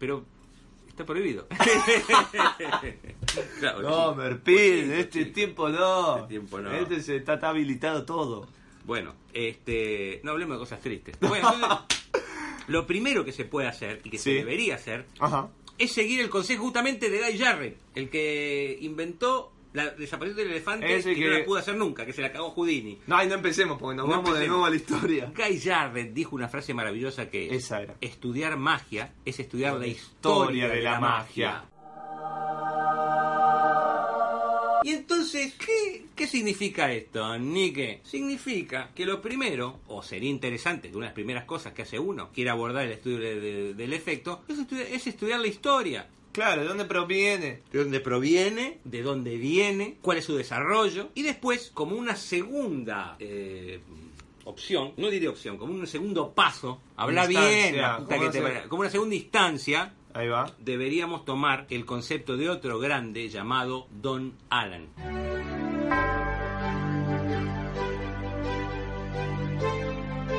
Pero 0.00 0.24
Está 0.96 1.04
prohibido. 1.04 1.46
Claro, 3.60 3.82
No, 3.82 4.12
sí. 4.12 4.18
Merpil, 4.18 4.92
este 4.92 5.24
sí. 5.24 5.30
tiempo 5.30 5.68
no. 5.68 6.16
Este 6.16 6.28
tiempo 6.28 6.58
no. 6.58 6.72
Este 6.72 7.02
se 7.02 7.16
está, 7.16 7.34
está 7.34 7.50
habilitado 7.50 8.06
todo. 8.06 8.48
Bueno, 8.84 9.14
este, 9.34 10.20
no 10.24 10.30
hablemos 10.30 10.56
de 10.56 10.60
cosas 10.60 10.80
tristes. 10.80 11.18
Bueno, 11.20 11.52
entonces, 11.52 11.86
lo 12.68 12.86
primero 12.86 13.26
que 13.26 13.32
se 13.32 13.44
puede 13.44 13.68
hacer 13.68 14.00
y 14.04 14.10
que 14.10 14.16
se 14.16 14.30
debería 14.30 14.76
hacer 14.76 15.04
Ajá. 15.18 15.50
es 15.76 15.92
seguir 15.92 16.20
el 16.20 16.30
consejo 16.30 16.62
justamente 16.64 17.10
de 17.10 17.18
Guy 17.20 17.38
Jarrett, 17.38 17.78
el 17.94 18.08
que 18.08 18.78
inventó 18.80 19.52
la 19.76 19.90
desaparición 19.90 20.36
del 20.38 20.50
elefante 20.50 20.96
Ese 20.96 21.14
que, 21.14 21.26
no 21.28 21.38
la 21.38 21.44
pudo 21.44 21.58
hacer 21.58 21.76
nunca, 21.76 22.04
que 22.04 22.12
se 22.12 22.22
la 22.22 22.32
cagó 22.32 22.50
Houdini. 22.50 22.98
No, 23.06 23.22
y 23.22 23.26
no 23.26 23.34
empecemos 23.34 23.78
porque 23.78 23.96
nos 23.96 24.06
No 24.08 24.12
vamos 24.16 24.38
de 24.38 24.48
nuevo 24.48 24.64
a 24.64 24.70
la 24.70 24.76
historia. 24.76 25.32
Guy 25.36 25.60
Jarrett 25.60 26.12
dijo 26.12 26.34
una 26.34 26.48
frase 26.48 26.74
maravillosa 26.74 27.30
que 27.30 27.46
es, 27.46 27.64
Esa 27.64 27.82
era. 27.82 27.94
estudiar 28.00 28.56
magia 28.56 29.12
es 29.24 29.38
estudiar 29.38 29.74
la 29.74 29.80
La 29.80 29.86
historia, 29.86 30.66
historia 30.66 30.68
de, 30.68 30.76
de 30.76 30.82
la, 30.82 30.90
la 30.92 31.00
magia. 31.00 31.50
magia. 31.52 31.70
Y 34.82 34.90
entonces, 34.90 35.54
¿qué, 35.54 36.04
¿qué 36.14 36.26
significa 36.28 36.92
esto, 36.92 37.36
Nike? 37.38 38.00
Significa 38.04 38.90
que 38.94 39.04
lo 39.04 39.20
primero, 39.20 39.80
o 39.88 40.00
sería 40.02 40.30
interesante, 40.30 40.88
que 40.90 40.96
una 40.96 41.06
de 41.06 41.10
las 41.10 41.14
primeras 41.14 41.44
cosas 41.44 41.72
que 41.72 41.82
hace 41.82 41.98
uno, 41.98 42.30
quiere 42.32 42.50
abordar 42.50 42.84
el 42.84 42.92
estudio 42.92 43.18
de- 43.18 43.40
de- 43.40 43.74
del 43.74 43.92
efecto, 43.92 44.44
es 44.46 44.58
es 44.92 45.06
estudiar 45.08 45.40
la 45.40 45.48
historia. 45.48 46.06
Claro, 46.36 46.60
¿de 46.60 46.68
dónde 46.68 46.84
proviene? 46.84 47.62
de 47.72 47.78
dónde 47.78 47.98
proviene, 47.98 48.80
de 48.84 49.02
dónde 49.02 49.38
viene, 49.38 49.96
cuál 50.02 50.18
es 50.18 50.26
su 50.26 50.36
desarrollo, 50.36 51.08
y 51.14 51.22
después, 51.22 51.70
como 51.72 51.96
una 51.96 52.14
segunda 52.14 53.16
eh, 53.18 53.80
opción, 54.44 54.92
no 54.98 55.08
diré 55.08 55.28
opción, 55.28 55.56
como 55.56 55.72
un 55.72 55.86
segundo 55.86 56.34
paso, 56.34 56.82
habla 56.94 57.26
bien, 57.26 57.78
la 57.78 57.96
puta 57.96 58.16
¿cómo 58.18 58.30
que 58.30 58.38
te 58.38 58.68
como 58.68 58.80
una 58.80 58.90
segunda 58.90 59.14
instancia, 59.14 59.94
Ahí 60.12 60.28
va. 60.28 60.52
deberíamos 60.58 61.24
tomar 61.24 61.66
el 61.70 61.86
concepto 61.86 62.36
de 62.36 62.50
otro 62.50 62.78
grande 62.78 63.30
llamado 63.30 63.86
Don 63.90 64.34
Alan. 64.50 64.88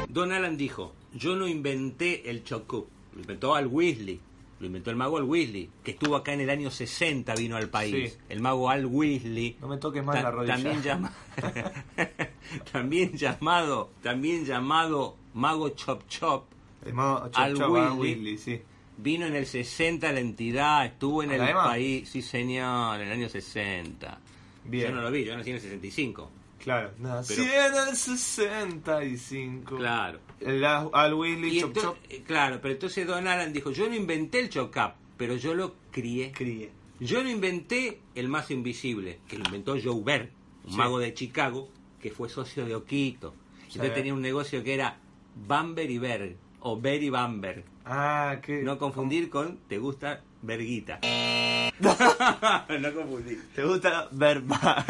Don 0.10 0.32
Alan 0.32 0.58
dijo, 0.58 0.94
yo 1.16 1.36
no 1.36 1.48
inventé 1.48 2.30
el 2.30 2.44
chocup, 2.44 2.88
lo 3.16 3.22
inventó 3.22 3.56
Al 3.56 3.66
Weasley, 3.66 4.20
lo 4.60 4.66
inventó 4.68 4.90
el 4.90 4.96
mago 4.96 5.18
Al 5.18 5.24
Weasley, 5.24 5.70
que 5.84 5.92
estuvo 5.92 6.16
acá 6.16 6.34
en 6.34 6.42
el 6.42 6.50
año 6.50 6.72
60, 6.72 7.36
vino 7.36 7.56
al 7.58 7.70
país. 7.70 8.14
Sí. 8.14 8.18
El 8.30 8.42
mago 8.42 8.70
Al 8.70 8.86
Weasley. 8.86 9.58
No 9.62 9.68
me 9.68 9.78
toques 9.78 10.04
más 10.04 10.22
la 10.22 10.32
rodilla. 10.32 10.56
También, 10.56 10.82
llama- 10.82 11.14
también 12.72 13.14
llamado, 13.18 13.92
también 14.02 14.46
llamado 14.46 15.16
mago 15.34 15.70
Chop 15.70 16.04
Chop, 16.08 16.46
El 16.86 16.94
mago 16.94 17.26
Chop 17.28 17.38
Al 17.38 17.56
Chop, 17.58 17.72
Weasley. 17.72 18.00
Weasley, 18.14 18.38
sí. 18.38 18.62
Vino 19.00 19.28
en 19.28 19.36
el 19.36 19.46
60 19.46 20.10
a 20.10 20.12
la 20.12 20.20
entidad, 20.20 20.86
estuvo 20.86 21.22
en 21.22 21.32
¿A 21.32 21.36
el 21.36 21.54
país, 21.54 22.10
sí 22.10 22.22
señor, 22.24 23.00
en 23.00 23.08
el 23.08 23.14
año 23.14 23.30
60. 23.30 24.20
Bien. 24.66 24.90
Yo 24.90 24.96
no 24.96 25.02
lo 25.02 25.12
vi, 25.12 25.24
yo 25.24 25.38
nací 25.38 25.52
en 25.52 25.58
el 25.58 25.62
65. 25.62 26.32
Claro. 26.64 26.92
Pero- 27.28 27.44
en 27.44 27.90
el 27.90 27.96
65. 27.96 29.78
Claro. 29.78 30.20
El 30.40 30.64
Al 30.66 30.90
Al 30.94 31.14
Weasley 31.14 31.58
Y 31.58 31.62
Chop 31.62 31.78
Chop. 31.78 31.98
eh, 32.10 32.24
claro, 32.26 32.60
pero 32.62 32.74
entonces 32.74 33.06
Don 33.08 33.28
Alan 33.28 33.54
dijo, 33.54 33.72
yo 33.72 33.88
no 33.88 33.96
inventé 33.96 34.40
el 34.40 34.50
chocap, 34.50 34.96
pero 35.18 35.36
yo 35.36 35.54
lo 35.56 35.76
crié. 35.92 36.32
Críe. 36.32 36.72
Yo 37.00 37.24
no 37.24 37.30
inventé 37.30 38.02
el 38.16 38.28
mazo 38.28 38.54
invisible, 38.54 39.20
que 39.28 39.38
lo 39.38 39.46
inventó 39.46 39.76
Joe 39.82 40.02
Berg, 40.04 40.32
un 40.66 40.72
Sí. 40.72 40.78
mago 40.78 41.00
de 41.00 41.14
Chicago, 41.14 41.70
que 42.02 42.12
fue 42.12 42.28
socio 42.30 42.66
de 42.66 42.76
Oquito. 42.76 43.34
Sí. 43.68 43.74
Entonces 43.74 43.94
tenía 43.94 44.14
un 44.14 44.22
negocio 44.22 44.64
que 44.64 44.74
era 44.74 44.98
Bamber 45.48 45.90
y 45.92 45.98
Berg, 46.00 46.36
o 46.62 46.80
Berg 46.80 47.04
y 47.04 47.10
Bamber. 47.10 47.64
Ah, 47.86 48.40
qué. 48.44 48.62
No 48.64 48.78
confundir 48.78 49.30
con 49.30 49.58
te 49.68 49.78
gusta 49.78 50.24
Berguita. 50.42 51.00
no 51.80 52.94
confundir. 52.94 53.42
¿Te 53.56 53.64
gusta 53.64 54.08
Berba? 54.12 54.86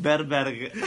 Berberg. 0.00 0.72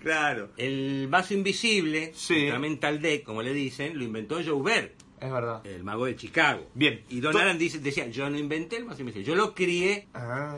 Claro. 0.00 0.50
El 0.56 1.06
vaso 1.08 1.34
invisible, 1.34 2.12
Sí. 2.14 2.46
el 2.46 2.58
Mental 2.60 3.00
Deck, 3.00 3.24
como 3.24 3.42
le 3.42 3.52
dicen, 3.52 3.96
lo 3.98 4.04
inventó 4.04 4.40
Joe 4.44 4.62
Berg, 4.62 4.92
Es 5.20 5.30
verdad. 5.30 5.64
el 5.66 5.82
mago 5.84 6.06
de 6.06 6.16
Chicago. 6.16 6.68
Bien. 6.74 7.02
Y 7.08 7.20
Don 7.20 7.36
Alan 7.36 7.58
dice, 7.58 7.78
decía, 7.78 8.06
yo 8.08 8.28
no 8.30 8.38
inventé 8.38 8.76
el 8.76 8.84
vaso 8.84 9.00
invisible, 9.00 9.24
yo 9.26 9.34
lo 9.34 9.54
crié. 9.54 10.06
Ah. 10.14 10.56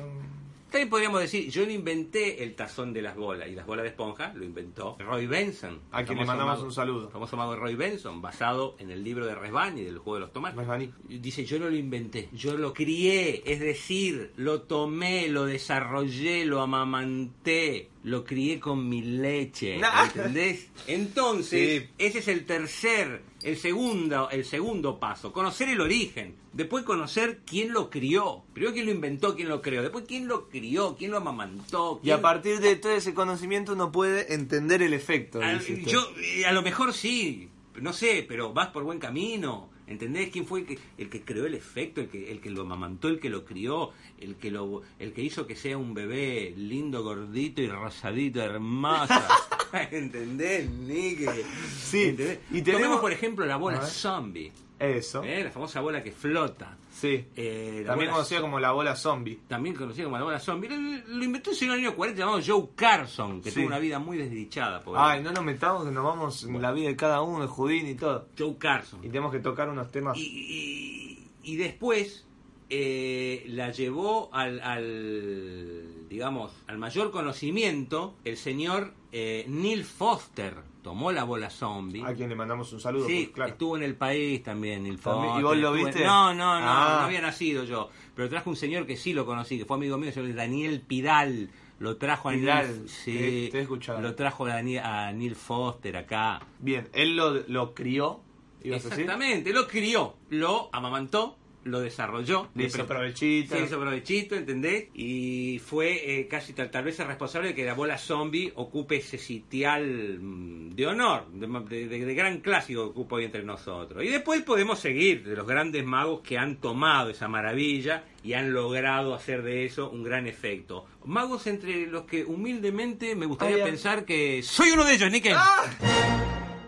También 0.75 0.91
podríamos 0.91 1.21
decir, 1.21 1.49
yo 1.53 1.65
no 1.65 1.71
inventé 1.71 2.43
el 2.43 2.57
tazón 2.57 2.93
de 2.93 3.01
las 3.01 3.15
bolas, 3.15 3.49
y 3.49 3.53
las 3.55 3.65
bolas 3.65 3.85
de 3.85 3.91
esponja 3.91 4.33
lo 4.35 4.45
inventó 4.45 4.97
Roy 4.99 5.29
Benson. 5.29 5.79
A 5.93 6.03
quien 6.03 6.19
le 6.19 6.25
mandamos 6.25 6.57
mago- 6.57 6.65
un 6.67 6.73
saludo. 6.73 7.11
famoso 7.11 7.37
mago 7.37 7.55
Roy 7.55 7.77
Benson, 7.77 8.21
basado 8.21 8.75
en 8.81 8.91
el 8.91 9.05
libro 9.05 9.25
de 9.25 9.37
Resbani, 9.37 9.85
del 9.85 9.99
juego 9.99 10.15
de 10.17 10.21
los 10.23 10.33
tomates. 10.33 10.59
Resbani. 10.59 10.91
Dice, 11.09 11.45
yo 11.45 11.61
no 11.61 11.71
lo 11.71 11.77
inventé, 11.77 12.29
yo 12.33 12.57
lo 12.57 12.75
crié, 12.75 13.45
es 13.47 13.61
decir, 13.61 14.33
lo 14.37 14.63
tomé, 14.63 15.29
lo 15.29 15.45
desarrollé, 15.45 16.45
lo 16.45 16.61
amamanté, 16.61 17.91
lo 18.05 18.23
crié 18.25 18.61
con 18.61 18.89
mi 18.89 19.03
leche. 19.03 19.81
¿entendés? 20.05 20.69
Entonces, 20.87 21.83
Sí. 21.85 21.89
ese 21.99 22.19
es 22.21 22.29
el 22.29 22.45
tercer, 22.47 23.23
el 23.43 23.57
segundo, 23.57 24.29
el 24.31 24.45
segundo 24.45 24.99
paso, 25.01 25.33
conocer 25.33 25.69
el 25.71 25.81
origen, 25.81 26.37
después 26.53 26.85
conocer 26.85 27.41
quién 27.47 27.73
lo 27.73 27.91
crió, 27.91 28.45
primero 28.53 28.73
quién 28.75 28.87
lo 28.87 28.93
inventó, 28.93 29.35
quién 29.35 29.49
lo 29.49 29.61
creó, 29.63 29.83
después 29.83 30.05
quién 30.07 30.29
lo 30.29 30.49
crió, 30.49 30.97
quién 30.97 31.11
lo 31.11 31.17
amamantó, 31.17 32.01
Y 32.03 32.11
a 32.11 32.21
partir 32.21 32.61
de 32.61 32.77
todo 32.77 32.93
ese 32.93 33.15
conocimiento 33.15 33.73
uno 33.73 33.91
puede 33.91 34.35
entender 34.35 34.83
el 34.83 34.93
efecto. 34.93 35.41
a, 35.43 35.59
yo, 35.61 36.07
eh, 36.23 36.45
a 36.47 36.53
lo 36.53 36.63
mejor 36.63 36.93
sí, 36.93 37.49
no 37.81 37.93
sé, 37.93 38.25
pero 38.29 38.53
vas 38.53 38.69
por 38.69 38.85
buen 38.85 38.99
camino. 38.99 39.71
¿Entendés 39.87 40.31
quién 40.31 40.47
fue 40.47 40.61
el 40.61 40.67
que, 40.67 40.79
el 40.97 41.11
que 41.11 41.23
creó 41.23 41.45
el 41.47 41.55
efecto, 41.55 42.01
el 42.01 42.09
que, 42.09 42.33
el 42.33 42.41
que 42.41 42.49
lo 42.51 42.63
amamantó, 42.63 43.09
el 43.09 43.21
que 43.21 43.29
lo 43.29 43.45
crió, 43.45 43.91
el 44.19 44.37
que 44.37 44.51
lo, 44.51 44.83
el 44.99 45.13
que 45.13 45.23
hizo 45.23 45.47
que 45.47 45.57
sea 45.57 45.77
un 45.77 45.93
bebé 45.93 46.55
lindo, 46.57 47.03
gordito 47.03 47.61
y 47.61 47.69
rosadito, 47.69 48.41
hermoso? 48.43 49.13
¿Entendés, 49.91 50.71
Nick? 50.71 51.29
Sí, 51.69 52.05
¿Entendés? 52.05 52.39
y 52.51 52.63
tenemos- 52.63 52.73
Tomemos, 52.83 53.01
por 53.01 53.13
ejemplo, 53.13 53.45
la 53.45 53.57
bola 53.57 53.83
zombie, 53.83 54.51
Eso. 54.79 55.23
¿eh? 55.23 55.45
la 55.45 55.51
famosa 55.51 55.81
bola 55.81 56.03
que 56.03 56.11
flota. 56.13 56.77
Sí. 56.93 57.27
Eh, 57.37 57.83
También 57.87 58.11
bola 58.11 58.19
conocida 58.19 58.41
como 58.41 58.61
la 58.61 58.73
bola 58.73 58.95
zombie. 58.97 59.39
también 59.49 59.75
conocida 59.75 60.05
como 60.05 60.19
la 60.19 60.25
bola 60.25 60.39
zombie. 60.41 60.69
Lo, 60.69 60.77
lo 61.17 61.25
inventó 61.25 61.51
un 61.51 61.57
señor 61.57 61.75
en 61.77 61.81
el 61.85 61.87
año 61.89 61.97
40 61.97 62.19
llamado 62.21 62.41
Joe 62.45 62.69
Carson, 62.75 63.41
que 63.43 63.51
Sí. 63.51 63.57
tuvo 63.57 63.67
una 63.69 63.79
vida 63.79 63.99
muy 63.99 64.17
desdichada. 64.19 64.81
pobre. 64.81 65.01
Ay, 65.03 65.23
no 65.23 65.33
nos 65.33 65.45
metamos 65.45 65.85
que 65.85 65.91
nos 65.91 66.05
vamos 66.05 66.45
en 66.45 66.61
la 66.63 66.73
vida 66.73 66.89
de 66.89 66.97
cada 66.97 67.23
uno, 67.23 67.43
de 67.43 67.49
Judín 67.49 67.87
y 67.89 67.95
todo. 67.95 68.29
Joe 68.39 68.57
Carson. 68.59 69.01
Y 69.05 69.09
tenemos 69.09 69.33
que 69.33 69.41
tocar 69.41 69.69
unos 69.69 69.91
temas. 69.91 70.17
Y, 70.17 70.23
y- 70.23 71.29
y 71.53 71.57
después 71.57 72.25
eh, 72.71 73.45
la 73.49 73.71
llevó 73.71 74.31
al, 74.35 74.61
al, 74.61 76.04
digamos, 76.15 76.53
al 76.67 76.79
mayor 76.79 77.11
conocimiento 77.11 78.15
el 78.25 78.37
señor 78.37 78.93
eh, 79.13 79.45
Neil 79.49 79.85
Foster. 79.85 80.55
Tomó 80.83 81.13
la 81.13 81.25
bola 81.25 81.49
zombie. 81.49 82.05
A 82.05 82.13
quien 82.15 82.29
le 82.29 82.35
mandamos 82.35 82.71
un 82.75 82.81
saludo. 82.81 83.07
Sí, 83.07 83.23
pues, 83.25 83.35
claro. 83.35 83.53
estuvo 83.53 83.77
en 83.77 83.83
el 83.85 83.95
país 83.97 84.43
también, 84.43 84.83
Neil 84.83 85.01
También, 85.01 85.33
Foster. 85.33 85.41
¿y 85.41 85.45
vos 85.45 85.57
lo 85.57 85.77
en- 85.77 85.85
viste? 85.87 86.05
No, 86.05 86.35
no, 86.35 86.61
no, 86.61 86.67
Ah. 86.69 86.97
no 87.01 87.07
había 87.07 87.21
nacido 87.23 87.65
yo. 87.65 87.89
Pero 88.15 88.29
trajo 88.29 88.51
un 88.51 88.57
señor 88.57 88.87
que 88.87 88.97
sí 88.99 89.13
lo 89.15 89.25
conocí, 89.25 89.57
que 89.59 89.65
fue 89.65 89.77
amigo 89.79 89.97
mío, 89.97 90.13
se 90.13 90.21
llama 90.23 90.35
Daniel 90.35 90.83
Pidal. 90.83 91.49
Lo 91.79 91.97
trajo 91.97 92.29
a 92.29 92.33
Pidal, 92.33 92.67
Neil, 92.69 92.89
sí, 92.89 93.49
te 93.51 93.59
he 93.59 93.63
escuchado. 93.63 94.01
lo 94.03 94.15
trajo 94.15 94.45
a, 94.45 94.51
Daniel- 94.51 94.85
a 94.85 95.11
Neil 95.13 95.35
Foster 95.35 95.97
acá. 95.97 96.41
Bien, 96.61 96.87
él 96.93 97.17
lo, 97.17 97.33
lo 97.49 97.73
crió. 97.75 98.21
¿ibas 98.63 98.85
a 98.85 98.89
decir? 98.91 99.05
Exactamente, 99.05 99.53
lo 99.55 99.67
crió, 99.67 100.15
lo 100.31 100.69
amamantó, 100.73 101.37
lo 101.65 101.81
desarrolló. 101.81 102.49
Le 102.55 102.65
hizo 102.65 102.87
provechito. 102.87 103.59
Hizo 103.59 103.81
provechito, 103.81 104.35
¿entendés? 104.35 104.87
Y 104.95 105.61
fue 105.65 106.19
eh, 106.21 106.29
casi 106.29 106.53
tal, 106.53 106.71
tal 106.71 106.85
vez 106.85 106.99
el 107.01 107.07
responsable 107.07 107.49
de 107.49 107.55
que 107.55 107.65
la 107.65 107.75
bola 107.75 107.99
zombie 107.99 108.53
ocupe 108.55 108.97
ese 108.97 109.19
sitial 109.19 110.19
mm, 110.21 110.71
de 110.75 110.87
honor, 110.87 111.27
de, 111.33 111.89
de- 111.89 112.05
de 112.05 112.15
gran 112.15 112.41
clásico 112.41 112.85
que 112.85 112.91
ocupa 112.91 113.17
hoy 113.17 113.25
entre 113.25 113.43
nosotros. 113.43 114.05
Y 114.05 114.09
después 114.09 114.43
podemos 114.43 114.79
seguir 114.79 115.25
de 115.25 115.35
los 115.37 115.47
grandes 115.47 115.85
magos 115.85 116.21
que 116.21 116.39
han 116.39 116.57
tomado 116.57 117.11
esa 117.11 117.29
maravilla 117.29 118.05
y 118.23 118.33
han 118.35 118.53
logrado 118.53 119.15
hacer 119.15 119.43
de 119.43 119.65
eso 119.65 119.91
un 119.91 120.03
gran 120.03 120.27
efecto. 120.27 120.87
Magos 121.05 121.47
entre 121.47 121.87
los 121.87 122.05
que 122.05 122.25
humildemente 122.25 123.15
me 123.15 123.27
gustaría 123.27 123.57
Ay, 123.57 123.63
pensar 123.71 124.05
que 124.05 124.43
soy 124.43 124.71
uno 124.71 124.85
de 124.85 124.95
ellos, 124.95 125.11
Nickel. 125.11 125.35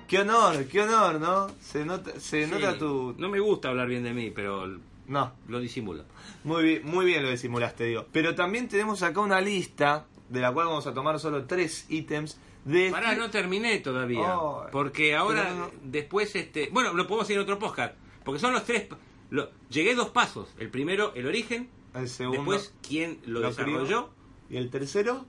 Qué 0.08 0.18
honor, 0.20 0.66
qué 0.66 0.82
honor, 0.82 1.20
¿no? 1.20 1.48
Se 1.60 1.84
nota, 1.84 2.18
se 2.20 2.44
Sí, 2.44 2.50
nota 2.50 2.78
tu... 2.78 3.14
No 3.18 3.28
me 3.28 3.40
gusta 3.40 3.68
hablar 3.68 3.88
bien 3.88 4.04
de 4.04 4.12
mí, 4.12 4.30
pero 4.30 4.66
No, 5.08 5.32
lo 5.48 5.58
disimulo. 5.60 6.04
muy 6.44 6.62
bien, 6.62 6.82
muy 6.84 7.04
bien 7.06 7.22
lo 7.22 7.30
disimulaste, 7.30 7.84
digo. 7.84 8.06
Pero 8.12 8.34
también 8.34 8.68
tenemos 8.68 9.02
acá 9.02 9.20
una 9.20 9.40
lista, 9.40 10.06
de 10.28 10.40
la 10.40 10.52
cual 10.52 10.66
vamos 10.66 10.86
a 10.86 10.94
tomar 10.94 11.18
solo 11.18 11.44
tres 11.46 11.86
ítems 11.88 12.38
de... 12.64 12.90
Pará, 12.90 13.14
no 13.14 13.30
terminé 13.30 13.78
todavía. 13.78 14.34
Porque 14.72 15.14
ahora, 15.16 15.52
no- 15.54 15.70
después, 15.84 16.34
este. 16.34 16.68
Bueno, 16.72 16.92
lo 16.94 17.06
podemos 17.06 17.25
hacer 17.25 17.36
en 17.36 17.42
otro 17.42 17.58
podcast. 17.58 17.94
Porque 18.25 18.40
son 18.40 18.52
los 18.52 18.64
tres. 18.64 18.88
lo- 19.30 19.50
llegué 19.70 19.94
dos 19.94 20.10
pasos. 20.10 20.48
El 20.58 20.68
primero, 20.70 21.12
el 21.14 21.26
origen. 21.26 21.68
El 21.94 22.08
segundo, 22.08 22.38
Después, 22.42 22.75
quién 22.86 23.18
lo, 23.26 23.40
lo 23.40 23.48
desarrolló. 23.48 24.10
¿Y 24.50 24.56
el 24.56 24.68
tercero? 24.70 25.26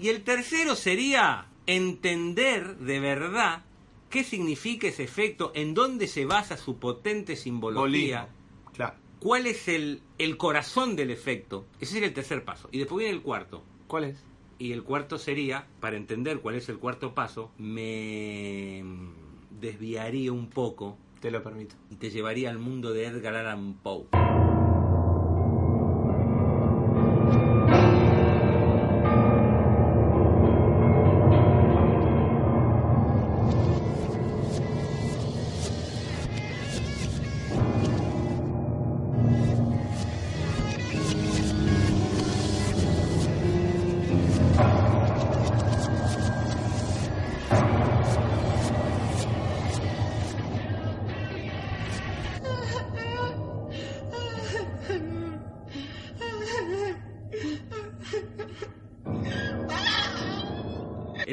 Y 0.00 0.08
el 0.08 0.22
tercero 0.24 0.74
sería 0.76 1.46
entender 1.66 2.76
de 2.78 2.98
verdad 3.00 3.64
qué 4.10 4.24
significa 4.24 4.88
ese 4.88 5.04
efecto, 5.04 5.52
en 5.54 5.72
dónde 5.72 6.06
se 6.06 6.26
basa 6.26 6.56
su 6.56 6.78
potente 6.78 7.36
simbología. 7.36 8.28
Claro. 8.74 8.94
¿Cuál 9.20 9.46
es 9.46 9.68
el, 9.68 10.02
el 10.18 10.36
corazón 10.36 10.96
del 10.96 11.10
efecto? 11.10 11.66
Ese 11.80 11.92
sería 11.94 12.08
el 12.08 12.14
tercer 12.14 12.44
paso. 12.44 12.68
Y 12.72 12.78
después 12.78 12.98
viene 12.98 13.14
el 13.16 13.22
cuarto. 13.22 13.62
¿Cuál 13.86 14.04
es? 14.04 14.24
Y 14.58 14.72
el 14.72 14.82
cuarto 14.82 15.18
sería, 15.18 15.66
para 15.80 15.96
entender 15.96 16.40
cuál 16.40 16.54
es 16.56 16.68
el 16.68 16.78
cuarto 16.78 17.14
paso, 17.14 17.50
me 17.56 18.82
desviaría 19.58 20.32
un 20.32 20.48
poco 20.48 20.98
Te 21.20 21.30
lo 21.30 21.42
permito. 21.42 21.76
y 21.90 21.96
te 21.96 22.10
llevaría 22.10 22.50
al 22.50 22.58
mundo 22.58 22.92
de 22.92 23.06
Edgar 23.06 23.36
Allan 23.36 23.74
Poe. 23.82 24.06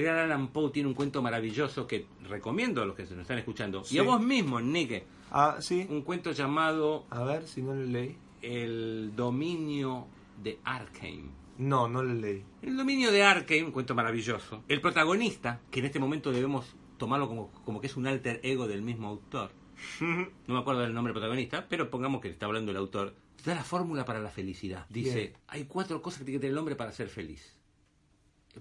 Edgar 0.07 0.25
Allan 0.25 0.47
Poe 0.49 0.71
tiene 0.71 0.87
un 0.89 0.95
cuento 0.95 1.21
maravilloso 1.21 1.87
que 1.87 2.05
recomiendo 2.27 2.81
a 2.81 2.85
los 2.85 2.95
que 2.95 3.05
se 3.05 3.13
nos 3.13 3.21
están 3.23 3.37
escuchando. 3.37 3.83
Sí. 3.83 3.95
Y 3.95 3.99
a 3.99 4.03
vos 4.03 4.21
mismo, 4.21 4.59
Nick, 4.59 5.03
Ah, 5.31 5.57
sí. 5.59 5.85
un 5.89 6.01
cuento 6.03 6.31
llamado 6.31 7.05
A 7.09 7.23
ver 7.23 7.45
si 7.47 7.61
no 7.61 7.73
lo 7.75 7.83
leí. 7.83 8.17
El 8.41 9.13
dominio 9.15 10.07
de 10.41 10.59
Arkane. 10.63 11.29
No, 11.57 11.87
no 11.87 12.03
lo 12.03 12.13
leí. 12.13 12.43
El 12.61 12.77
dominio 12.77 13.11
de 13.11 13.23
Arkane, 13.23 13.63
un 13.63 13.71
cuento 13.71 13.95
maravilloso. 13.95 14.63
El 14.67 14.79
protagonista, 14.81 15.59
que 15.71 15.79
en 15.79 15.85
este 15.87 15.99
momento 15.99 16.31
debemos 16.31 16.75
tomarlo 16.97 17.27
como, 17.27 17.51
como 17.65 17.81
que 17.81 17.87
es 17.87 17.97
un 17.97 18.07
alter 18.07 18.39
ego 18.43 18.67
del 18.67 18.81
mismo 18.81 19.07
autor. 19.07 19.51
No 20.01 20.53
me 20.53 20.59
acuerdo 20.59 20.81
del 20.81 20.93
nombre 20.93 21.11
del 21.13 21.19
protagonista, 21.19 21.67
pero 21.69 21.89
pongamos 21.89 22.21
que 22.21 22.29
está 22.29 22.45
hablando 22.47 22.71
el 22.71 22.77
autor. 22.77 23.13
Da 23.45 23.53
la 23.55 23.63
fórmula 23.63 24.05
para 24.05 24.19
la 24.19 24.29
felicidad. 24.29 24.85
Dice, 24.89 25.15
Bien. 25.19 25.33
hay 25.47 25.65
cuatro 25.65 26.01
cosas 26.01 26.19
que 26.19 26.25
tiene 26.25 26.37
que 26.37 26.41
tener 26.41 26.53
el 26.53 26.57
hombre 26.57 26.75
para 26.75 26.91
ser 26.91 27.09
feliz. 27.09 27.55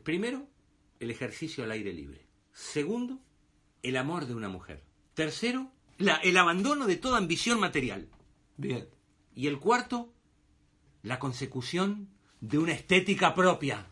Primero, 0.02 0.46
el 1.00 1.10
ejercicio 1.10 1.64
al 1.64 1.70
aire 1.70 1.92
libre. 1.92 2.26
Segundo, 2.52 3.18
el 3.82 3.96
amor 3.96 4.26
de 4.26 4.34
una 4.34 4.48
mujer. 4.48 4.82
Tercero, 5.14 5.70
la- 5.98 6.16
el 6.16 6.36
abandono 6.36 6.86
de 6.86 6.96
toda 6.96 7.18
ambición 7.18 7.60
material. 7.60 8.08
Bien. 8.56 8.88
Y 9.34 9.46
el 9.48 9.58
cuarto, 9.58 10.12
la 11.02 11.18
consecución 11.18 12.08
de 12.40 12.58
una 12.58 12.72
estética 12.72 13.34
propia. 13.34 13.86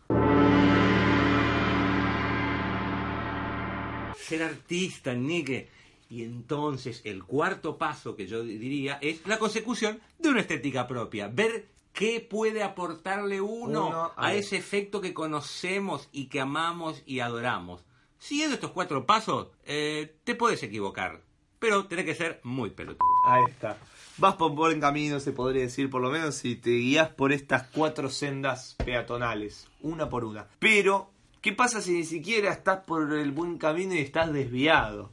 Ser 4.17 4.41
artista, 4.43 5.13
Nick. 5.13 5.69
Y 6.09 6.23
entonces 6.23 7.01
el 7.03 7.23
cuarto 7.23 7.77
paso 7.77 8.15
que 8.15 8.27
yo 8.27 8.43
diría 8.43 8.97
es 9.01 9.25
la 9.27 9.39
consecución 9.39 9.99
de 10.19 10.29
una 10.29 10.41
estética 10.41 10.87
propia. 10.87 11.27
Ver 11.27 11.67
qué 11.95 12.19
puede 12.19 12.61
aportarle 12.61 13.41
uno, 13.41 13.87
Uno 13.87 14.11
a 14.15 14.27
a- 14.27 14.33
ese 14.35 14.57
efecto 14.57 15.01
que 15.01 15.13
conocemos 15.13 16.09
y 16.11 16.27
que 16.27 16.39
amamos 16.41 17.01
y 17.07 17.21
adoramos. 17.21 17.83
Siguiendo 18.19 18.55
estos 18.55 18.71
cuatro 18.71 19.05
pasos, 19.05 19.47
eh, 19.65 20.15
te 20.23 20.35
puedes 20.35 20.61
equivocar, 20.63 21.21
pero 21.59 21.85
tenés 21.87 22.05
que 22.05 22.15
ser 22.15 22.39
muy 22.43 22.69
pelotudo. 22.69 23.07
Ahí 23.27 23.43
está. 23.49 23.77
Vas 24.17 24.35
por 24.35 24.51
buen 24.51 24.79
camino, 24.79 25.19
se 25.19 25.31
podría 25.31 25.63
decir, 25.63 25.89
por 25.89 26.01
lo 26.01 26.09
menos 26.09 26.35
si 26.35 26.55
te 26.55 26.69
guías 26.69 27.09
por 27.09 27.31
estas 27.33 27.63
cuatro 27.67 28.09
sendas 28.09 28.75
peatonales, 28.85 29.67
una 29.81 30.09
por 30.09 30.23
una. 30.23 30.47
Pero, 30.59 31.09
¿qué 31.41 31.51
pasa 31.51 31.81
si 31.81 31.91
ni 31.91 32.03
siquiera 32.05 32.51
estás 32.51 32.83
por 32.85 33.11
el 33.13 33.31
buen 33.31 33.57
camino 33.57 33.93
y 33.93 33.99
estás 33.99 34.31
desviado? 34.31 35.11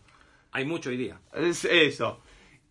Hay 0.53 0.65
mucho 0.65 0.91
hoy 0.91 0.97
día. 0.99 1.21
Es 1.35 1.65
eso. 1.65 2.21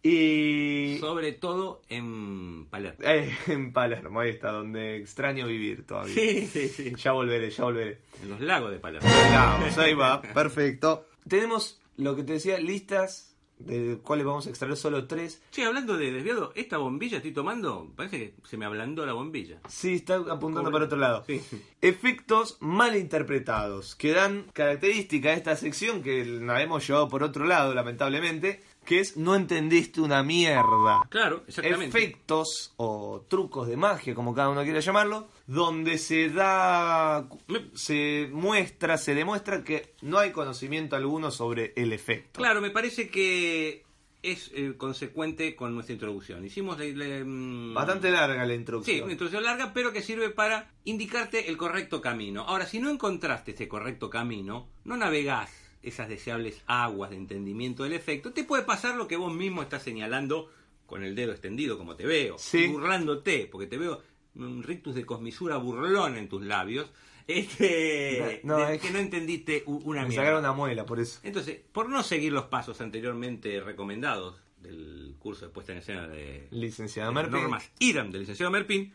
Y... 0.04 0.98
Sobre 1.00 1.34
todo 1.34 1.82
en 1.90 2.66
Palermo. 2.66 3.00
Eh, 3.04 3.36
en 3.48 3.72
Palermo, 3.72 4.20
ahí 4.20 4.32
está, 4.32 4.52
donde 4.52 4.98
extraño 4.98 5.48
vivir 5.48 5.86
todavía. 5.86 6.14
Sí, 6.14 6.48
sí, 6.48 6.68
sí. 6.70 6.94
Ya 6.96 7.12
volveré, 7.12 7.50
ya 7.50 7.64
volveré. 7.64 8.00
En 8.22 8.30
los 8.30 8.42
lagos 8.42 8.72
de 8.72 8.80
Palermo. 8.80 9.08
Vamos, 9.32 9.78
ahí 9.78 9.94
va, 9.94 10.22
perfecto. 10.22 11.06
Tenemos 11.28 11.80
lo 11.98 12.16
que 12.16 12.24
te 12.24 12.34
decía, 12.34 12.60
listas 12.60 13.31
de 13.66 14.00
cuáles 14.00 14.26
vamos 14.26 14.48
a 14.48 14.50
extraer 14.50 14.76
solo 14.76 15.08
tres. 15.08 15.42
Che, 15.52 15.66
hablando 15.66 15.98
de 15.98 16.12
desviado, 16.12 16.52
esta 16.56 16.78
bombilla 16.78 17.18
estoy 17.18 17.34
tomando, 17.34 17.92
parece 17.96 18.18
que 18.18 18.34
se 18.48 18.58
me 18.58 18.66
ablandó 18.66 19.06
la 19.06 19.14
bombilla. 19.14 19.60
Sí, 19.68 19.96
está 19.96 20.16
apuntando 20.16 20.72
para 20.72 20.86
otro 20.86 20.98
lado. 20.98 21.24
Sí. 21.26 21.42
Efectos 21.82 22.58
mal 22.60 22.96
interpretados, 22.96 23.96
que 23.96 24.12
dan 24.12 24.46
característica 24.54 25.30
a 25.30 25.34
esta 25.34 25.56
sección 25.56 26.02
que 26.02 26.26
la 26.26 26.62
hemos 26.62 26.88
llevado 26.88 27.10
por 27.10 27.24
otro 27.24 27.46
lado, 27.46 27.74
lamentablemente, 27.74 28.62
que 28.86 29.00
es 29.00 29.18
no 29.18 29.36
entendiste 29.36 30.02
una 30.02 30.24
mierda. 30.24 31.08
Claro, 31.10 31.44
exactamente. 31.48 31.98
Efectos 31.98 32.74
o 32.78 33.26
trucos 33.28 33.68
de 33.68 33.78
magia, 33.78 34.16
como 34.16 34.34
cada 34.34 34.50
uno 34.50 34.64
quiera 34.64 34.80
llamarlo, 34.80 35.28
donde 35.52 35.98
se 35.98 36.30
da, 36.30 37.28
se 37.74 38.30
muestra, 38.32 38.98
se 38.98 39.14
demuestra 39.14 39.66
que 39.66 39.94
no 40.02 40.18
hay 40.18 40.32
conocimiento 40.32 40.96
alguno 40.96 41.30
sobre 41.30 41.74
el 41.76 41.92
efecto. 41.92 42.38
Claro, 42.40 42.62
me 42.62 42.70
parece 42.70 43.10
que 43.10 43.84
es 44.24 44.50
eh, 44.54 44.76
consecuente 44.78 45.54
con 45.56 45.74
nuestra 45.74 45.92
introducción. 45.94 46.46
Hicimos 46.46 46.80
la, 46.80 46.86
la, 46.86 47.26
mm, 47.26 47.74
Bastante 47.74 48.12
larga 48.12 48.46
la 48.46 48.48
Sí, 48.48 48.54
introducción. 48.60 49.04
una 49.04 49.12
introducción 49.12 49.44
larga, 49.44 49.74
pero 49.74 49.92
que 49.92 50.02
sirve 50.02 50.30
para 50.30 50.72
indicarte 50.86 51.50
el 51.50 51.58
correcto 51.58 52.00
camino. 52.00 52.44
Ahora, 52.44 52.66
si 52.66 52.80
no 52.80 52.90
encontraste 52.90 53.52
ese 53.52 53.68
correcto 53.68 54.10
camino, 54.10 54.70
no 54.86 54.96
navegás 54.96 55.52
esas 55.84 56.08
deseables 56.08 56.62
aguas 56.66 57.10
de 57.10 57.18
entendimiento 57.18 57.84
del 57.84 57.92
efecto, 57.94 58.32
te 58.32 58.46
puede 58.46 58.64
pasar 58.64 58.96
lo 58.96 59.06
que 59.08 59.18
vos 59.18 59.34
mismo 59.34 59.64
estás 59.64 59.84
señalando 59.84 60.50
con 60.86 61.04
el 61.04 61.16
dedo 61.16 61.32
extendido, 61.32 61.78
como 61.78 61.96
te 61.96 62.06
veo, 62.06 62.38
Sí. 62.38 62.68
burlándote, 62.68 63.48
porque 63.52 63.66
te 63.68 63.78
veo 63.78 64.02
un 64.36 64.64
rictus 64.64 64.96
de 64.96 65.06
cosmisura 65.06 65.58
burlón 65.58 66.18
en 66.18 66.30
tus 66.30 66.44
labios, 66.44 66.92
este, 67.28 68.42
No, 68.44 68.58
de 68.58 68.76
es 68.76 68.82
que 68.82 68.92
no 68.92 69.00
entendiste 69.00 69.64
una 69.66 70.06
Me 70.06 70.14
sacaron 70.14 70.40
una 70.40 70.54
muela, 70.54 70.86
por 70.86 71.00
eso. 71.00 71.20
Entonces, 71.24 71.60
por 71.72 71.90
no 71.90 72.04
seguir 72.04 72.34
los 72.34 72.46
pasos 72.46 72.82
anteriormente 72.82 73.60
recomendados 73.62 74.42
del 74.62 75.16
curso 75.20 75.46
de 75.46 75.52
puesta 75.52 75.72
en 75.72 75.80
escena 75.80 76.08
de 76.08 76.48
Licenciada 76.52 77.10
de 77.10 77.16
Merpin. 77.16 77.34
normas 77.34 77.72
IRAM 77.80 78.12
del 78.12 78.22
licenciado 78.22 78.52
Merpin, 78.52 78.94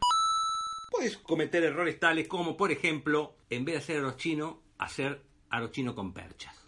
puedes 0.90 1.16
cometer 1.18 1.64
errores 1.64 1.99
tales 1.99 2.29
como, 2.29 2.57
por 2.57 2.70
ejemplo, 2.70 3.37
en 3.51 3.64
vez 3.64 3.75
de 3.75 3.79
hacer 3.79 3.96
aro 3.99 4.16
chino, 4.16 4.62
hacer 4.79 5.22
aro 5.51 5.68
chino 5.68 5.94
con 5.94 6.12
perchas. 6.12 6.65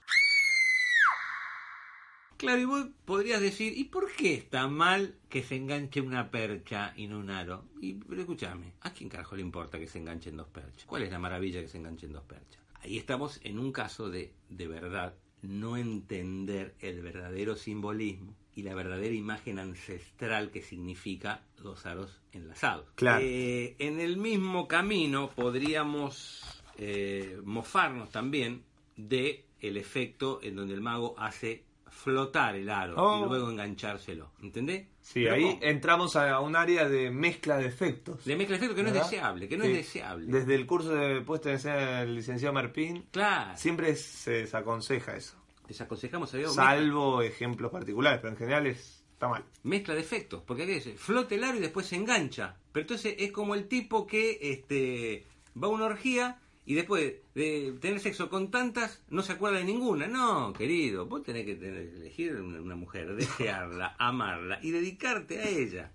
Claro, 2.38 2.60
y 2.60 2.64
vos 2.64 2.86
podrías 3.04 3.40
decir, 3.40 3.76
¿y 3.76 3.84
por 3.84 4.12
qué 4.12 4.34
está 4.34 4.68
mal 4.68 5.16
que 5.28 5.42
se 5.42 5.56
enganche 5.56 6.00
una 6.00 6.30
percha 6.30 6.94
y 6.96 7.08
no 7.08 7.18
un 7.18 7.30
aro? 7.30 7.64
Y, 7.80 7.94
pero 7.94 8.20
escúchame, 8.20 8.74
¿a 8.80 8.92
quién 8.92 9.10
carajo 9.10 9.34
le 9.34 9.42
importa 9.42 9.78
que 9.78 9.88
se 9.88 9.98
enganchen 9.98 10.36
dos 10.36 10.46
perchas? 10.46 10.84
¿Cuál 10.86 11.02
es 11.02 11.10
la 11.10 11.18
maravilla 11.18 11.60
que 11.60 11.68
se 11.68 11.78
enganchen 11.78 12.12
dos 12.12 12.22
perchas? 12.22 12.62
Ahí 12.80 12.96
estamos 12.96 13.40
en 13.42 13.58
un 13.58 13.72
caso 13.72 14.08
de, 14.08 14.32
de 14.48 14.68
verdad, 14.68 15.14
no 15.42 15.76
entender 15.76 16.76
el 16.80 17.02
verdadero 17.02 17.56
simbolismo 17.56 18.36
y 18.54 18.62
la 18.62 18.74
verdadera 18.74 19.14
imagen 19.14 19.58
ancestral 19.58 20.50
que 20.50 20.62
significa 20.62 21.42
los 21.58 21.86
aros 21.86 22.20
enlazados. 22.32 22.86
Claro. 22.94 23.24
Eh, 23.24 23.74
en 23.78 24.00
el 24.00 24.16
mismo 24.16 24.68
camino 24.68 25.30
podríamos 25.30 26.62
eh, 26.76 27.40
mofarnos 27.44 28.10
también 28.10 28.62
de 28.96 29.44
el 29.60 29.76
efecto 29.76 30.40
en 30.42 30.56
donde 30.56 30.74
el 30.74 30.80
mago 30.80 31.14
hace 31.18 31.64
flotar 31.90 32.54
el 32.56 32.68
aro 32.70 32.94
Oh. 32.96 33.24
y 33.24 33.28
luego 33.28 33.50
enganchárselo. 33.50 34.32
¿Entendés? 34.42 34.86
Sí, 35.00 35.22
Pero 35.24 35.34
ahí 35.34 35.42
¿cómo? 35.42 35.58
entramos 35.62 36.16
a 36.16 36.40
un 36.40 36.54
área 36.56 36.88
de 36.88 37.10
mezcla 37.10 37.56
de 37.58 37.66
efectos. 37.66 38.24
De 38.24 38.36
mezcla 38.36 38.52
de 38.56 38.64
efecto 38.64 38.74
que 38.76 38.82
no 38.82 38.88
es 38.88 38.94
deseable, 38.94 39.48
que 39.48 39.56
no 39.56 39.64
Sí. 39.64 39.70
es 39.70 39.76
deseable. 39.78 40.26
Desde 40.26 40.54
el 40.54 40.66
curso 40.66 40.94
de 40.94 41.20
puesta 41.22 41.50
en 41.50 41.56
escena 41.56 42.00
del 42.00 42.14
licenciado 42.16 42.52
Marpín, 42.54 43.06
Claro. 43.10 43.56
siempre 43.56 43.94
se 43.96 44.30
desaconseja 44.32 45.16
eso. 45.16 45.36
Desaconsejamos, 45.66 46.32
había 46.34 46.48
Salvo 46.48 47.20
ejemplos 47.22 47.70
particulares, 47.70 48.20
pero 48.20 48.32
en 48.32 48.38
general 48.38 48.66
es, 48.66 49.04
está 49.12 49.28
mal. 49.28 49.44
mezcla 49.64 49.94
de 49.94 50.00
efectos, 50.00 50.42
porque 50.46 50.64
¿qué 50.66 50.74
dice? 50.74 50.94
Flota 50.96 51.34
el 51.34 51.44
aro 51.44 51.58
y 51.58 51.60
después 51.60 51.86
se 51.86 51.96
engancha. 51.96 52.56
Pero 52.72 52.82
entonces 52.84 53.14
es 53.18 53.32
como 53.32 53.54
el 53.54 53.68
tipo 53.68 54.06
que 54.06 54.38
este 54.40 55.26
va 55.62 55.66
a 55.68 55.70
una 55.70 55.84
orgía 55.86 56.38
y 56.70 56.74
después 56.74 57.14
de 57.34 57.72
tener 57.80 57.98
sexo 57.98 58.28
con 58.28 58.50
tantas 58.50 59.02
no 59.08 59.22
se 59.22 59.32
acuerda 59.32 59.56
de 59.58 59.64
ninguna. 59.64 60.06
No, 60.06 60.52
querido, 60.52 61.06
vos 61.06 61.22
tenés 61.22 61.46
que 61.46 61.54
tener- 61.54 61.94
elegir 61.96 62.34
una, 62.36 62.76
mujer, 62.76 63.14
desearla, 63.16 63.96
amarla 63.98 64.58
y 64.62 64.70
dedicarte 64.70 65.40
a 65.40 65.48
ella. 65.48 65.92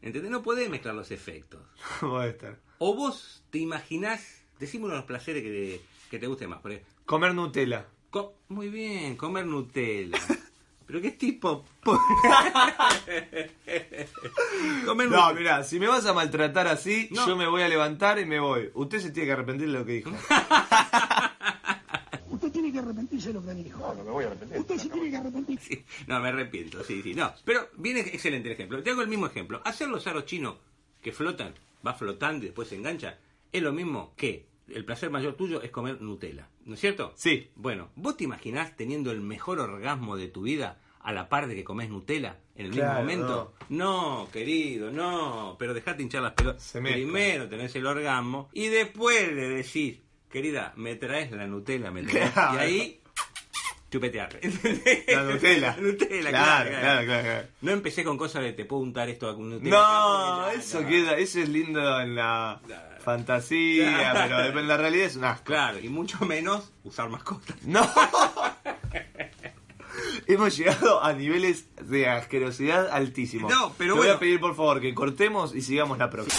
¿Entendés? 0.00 0.30
No 0.30 0.42
podés 0.42 0.70
mezclar 0.70 0.94
los 0.94 1.10
efectos. 1.10 1.60
Estar. 2.26 2.60
O 2.78 2.94
vos 2.94 3.42
te 3.50 3.58
imaginás, 3.58 4.44
decime 4.60 4.84
uno 4.84 4.94
de 4.94 4.98
los 5.00 5.06
placeres 5.06 5.42
que 5.42 5.50
te, 5.50 5.80
que 6.10 6.18
te 6.20 6.26
guste 6.28 6.46
más. 6.46 6.60
Por 6.60 6.70
ejemplo, 6.72 6.92
Comer 7.04 7.34
Nutella. 7.34 7.86
co- 8.10 8.34
muy 8.48 8.68
bien, 8.68 9.16
comer 9.16 9.46
Nutella. 9.46 10.18
Pero 10.86 11.00
qué 11.00 11.12
tipo... 11.12 11.64
No, 14.84 14.94
mirá, 15.34 15.62
si 15.64 15.78
me 15.80 15.88
vas 15.88 16.04
a 16.06 16.12
maltratar 16.12 16.66
así, 16.68 17.08
No. 17.10 17.26
yo 17.26 17.36
me 17.36 17.46
voy 17.46 17.62
a 17.62 17.68
levantar 17.68 18.18
y 18.18 18.26
me 18.26 18.38
voy. 18.40 18.70
Usted 18.74 19.00
se 19.00 19.10
tiene 19.10 19.26
que 19.26 19.32
arrepentir 19.32 19.66
de 19.68 19.72
lo 19.78 19.84
que 19.84 19.92
dijo. 19.92 20.10
Usted 22.30 22.50
tiene 22.52 22.72
que 22.72 22.78
arrepentirse 22.78 23.28
de 23.28 23.34
lo 23.34 23.44
que 23.44 23.54
dijo. 23.54 23.78
No, 23.78 23.94
no 23.94 24.04
me 24.04 24.10
voy 24.10 24.24
a 24.24 24.28
arrepentir. 24.28 24.58
Usted 24.58 24.78
se 24.78 24.88
tiene 24.88 25.10
que 25.10 25.16
arrepentir. 25.16 25.58
Sí, 25.60 25.84
No, 26.06 26.20
me 26.20 26.28
arrepiento, 26.28 26.82
sí, 26.84 27.02
sí. 27.02 27.14
No, 27.14 27.32
pero 27.44 27.68
viene 27.76 28.00
excelente 28.00 28.48
el 28.48 28.54
ejemplo. 28.54 28.82
Te 28.82 28.90
hago 28.90 29.02
el 29.02 29.08
mismo 29.08 29.26
ejemplo. 29.26 29.60
Hacer 29.64 29.88
los 29.88 30.06
aros 30.06 30.26
chinos 30.26 30.56
que 31.00 31.12
flotan, 31.12 31.54
va 31.86 31.94
flotando 31.94 32.44
y 32.44 32.48
después 32.48 32.68
se 32.68 32.76
engancha, 32.76 33.18
es 33.50 33.62
lo 33.62 33.72
mismo 33.72 34.12
que 34.16 34.46
el 34.74 34.84
placer 34.84 35.10
mayor 35.10 35.34
tuyo 35.34 35.62
es 35.62 35.70
comer 35.70 36.00
Nutella. 36.00 36.48
¿No 36.64 36.74
es 36.74 36.80
cierto? 36.80 37.12
Sí. 37.16 37.50
Bueno, 37.56 37.90
¿vos 37.96 38.16
te 38.16 38.24
imaginás 38.24 38.76
teniendo 38.76 39.10
el 39.10 39.20
mejor 39.20 39.60
orgasmo 39.60 40.16
de 40.16 40.28
tu 40.28 40.42
vida 40.42 40.78
a 41.00 41.12
la 41.12 41.28
par 41.28 41.48
de 41.48 41.54
que 41.54 41.64
comes 41.64 41.88
Nutella 41.90 42.38
en 42.54 42.66
el 42.66 42.72
Claro, 42.72 43.04
mismo 43.04 43.22
momento? 43.24 43.54
No. 43.70 44.28
querido, 44.32 44.90
no. 44.90 45.56
Pero 45.58 45.74
dejate 45.74 46.02
hinchar 46.02 46.22
las 46.22 46.32
pelotas. 46.32 46.72
Primero 46.80 47.48
tenés 47.48 47.74
el 47.76 47.86
orgasmo 47.86 48.48
y 48.52 48.68
después 48.68 49.32
le 49.32 49.48
decís, 49.48 49.98
querida, 50.30 50.72
me 50.76 50.94
traes 50.96 51.30
la 51.32 51.46
Nutella, 51.46 51.90
me 51.90 52.02
traes. 52.04 52.30
Claro. 52.30 52.54
Y 52.54 52.58
ahí 52.58 52.98
chupetear. 53.90 54.38
La 55.08 55.22
Nutella. 55.24 55.76
La 55.76 55.82
Nutella, 55.82 56.30
Claro, 56.30 56.70
claro, 56.70 56.80
claro, 56.80 57.04
claro, 57.06 57.22
claro. 57.24 57.48
No 57.60 57.70
empecé 57.72 58.02
con 58.04 58.16
cosas 58.16 58.42
de 58.42 58.52
te 58.54 58.64
puedo 58.64 58.80
untar 58.82 59.08
esto 59.10 59.34
con 59.36 59.50
Nutella. 59.50 59.70
No, 59.70 59.78
acá, 59.82 60.44
porque 60.44 60.56
ya- 60.56 60.62
eso 60.62 60.86
queda, 60.86 61.16
eso 61.18 61.40
es 61.40 61.48
lindo 61.50 62.00
en 62.00 62.14
la 62.14 62.60
Claro. 62.64 62.91
Fantasía, 63.02 64.12
pero 64.28 64.60
en 64.60 64.68
la 64.68 64.76
realidad 64.76 65.06
es 65.06 65.16
un 65.16 65.24
asco. 65.24 65.44
Claro, 65.44 65.78
y 65.80 65.88
mucho 65.88 66.24
menos 66.24 66.72
usar 66.84 67.08
mascotas. 67.10 67.56
No. 67.66 67.88
Hemos 70.26 70.56
llegado 70.56 71.02
a 71.02 71.12
niveles 71.12 71.66
de 71.84 72.08
asquerosidad 72.08 72.90
altísimos. 72.90 73.50
No, 73.52 73.74
pero 73.76 73.94
Te 73.94 73.98
voy 73.98 74.06
bueno. 74.06 74.14
a 74.14 74.18
pedir 74.20 74.40
por 74.40 74.54
favor 74.54 74.80
que 74.80 74.94
cortemos 74.94 75.54
y 75.54 75.62
sigamos 75.62 75.98
la 75.98 76.08
próxima. 76.10 76.38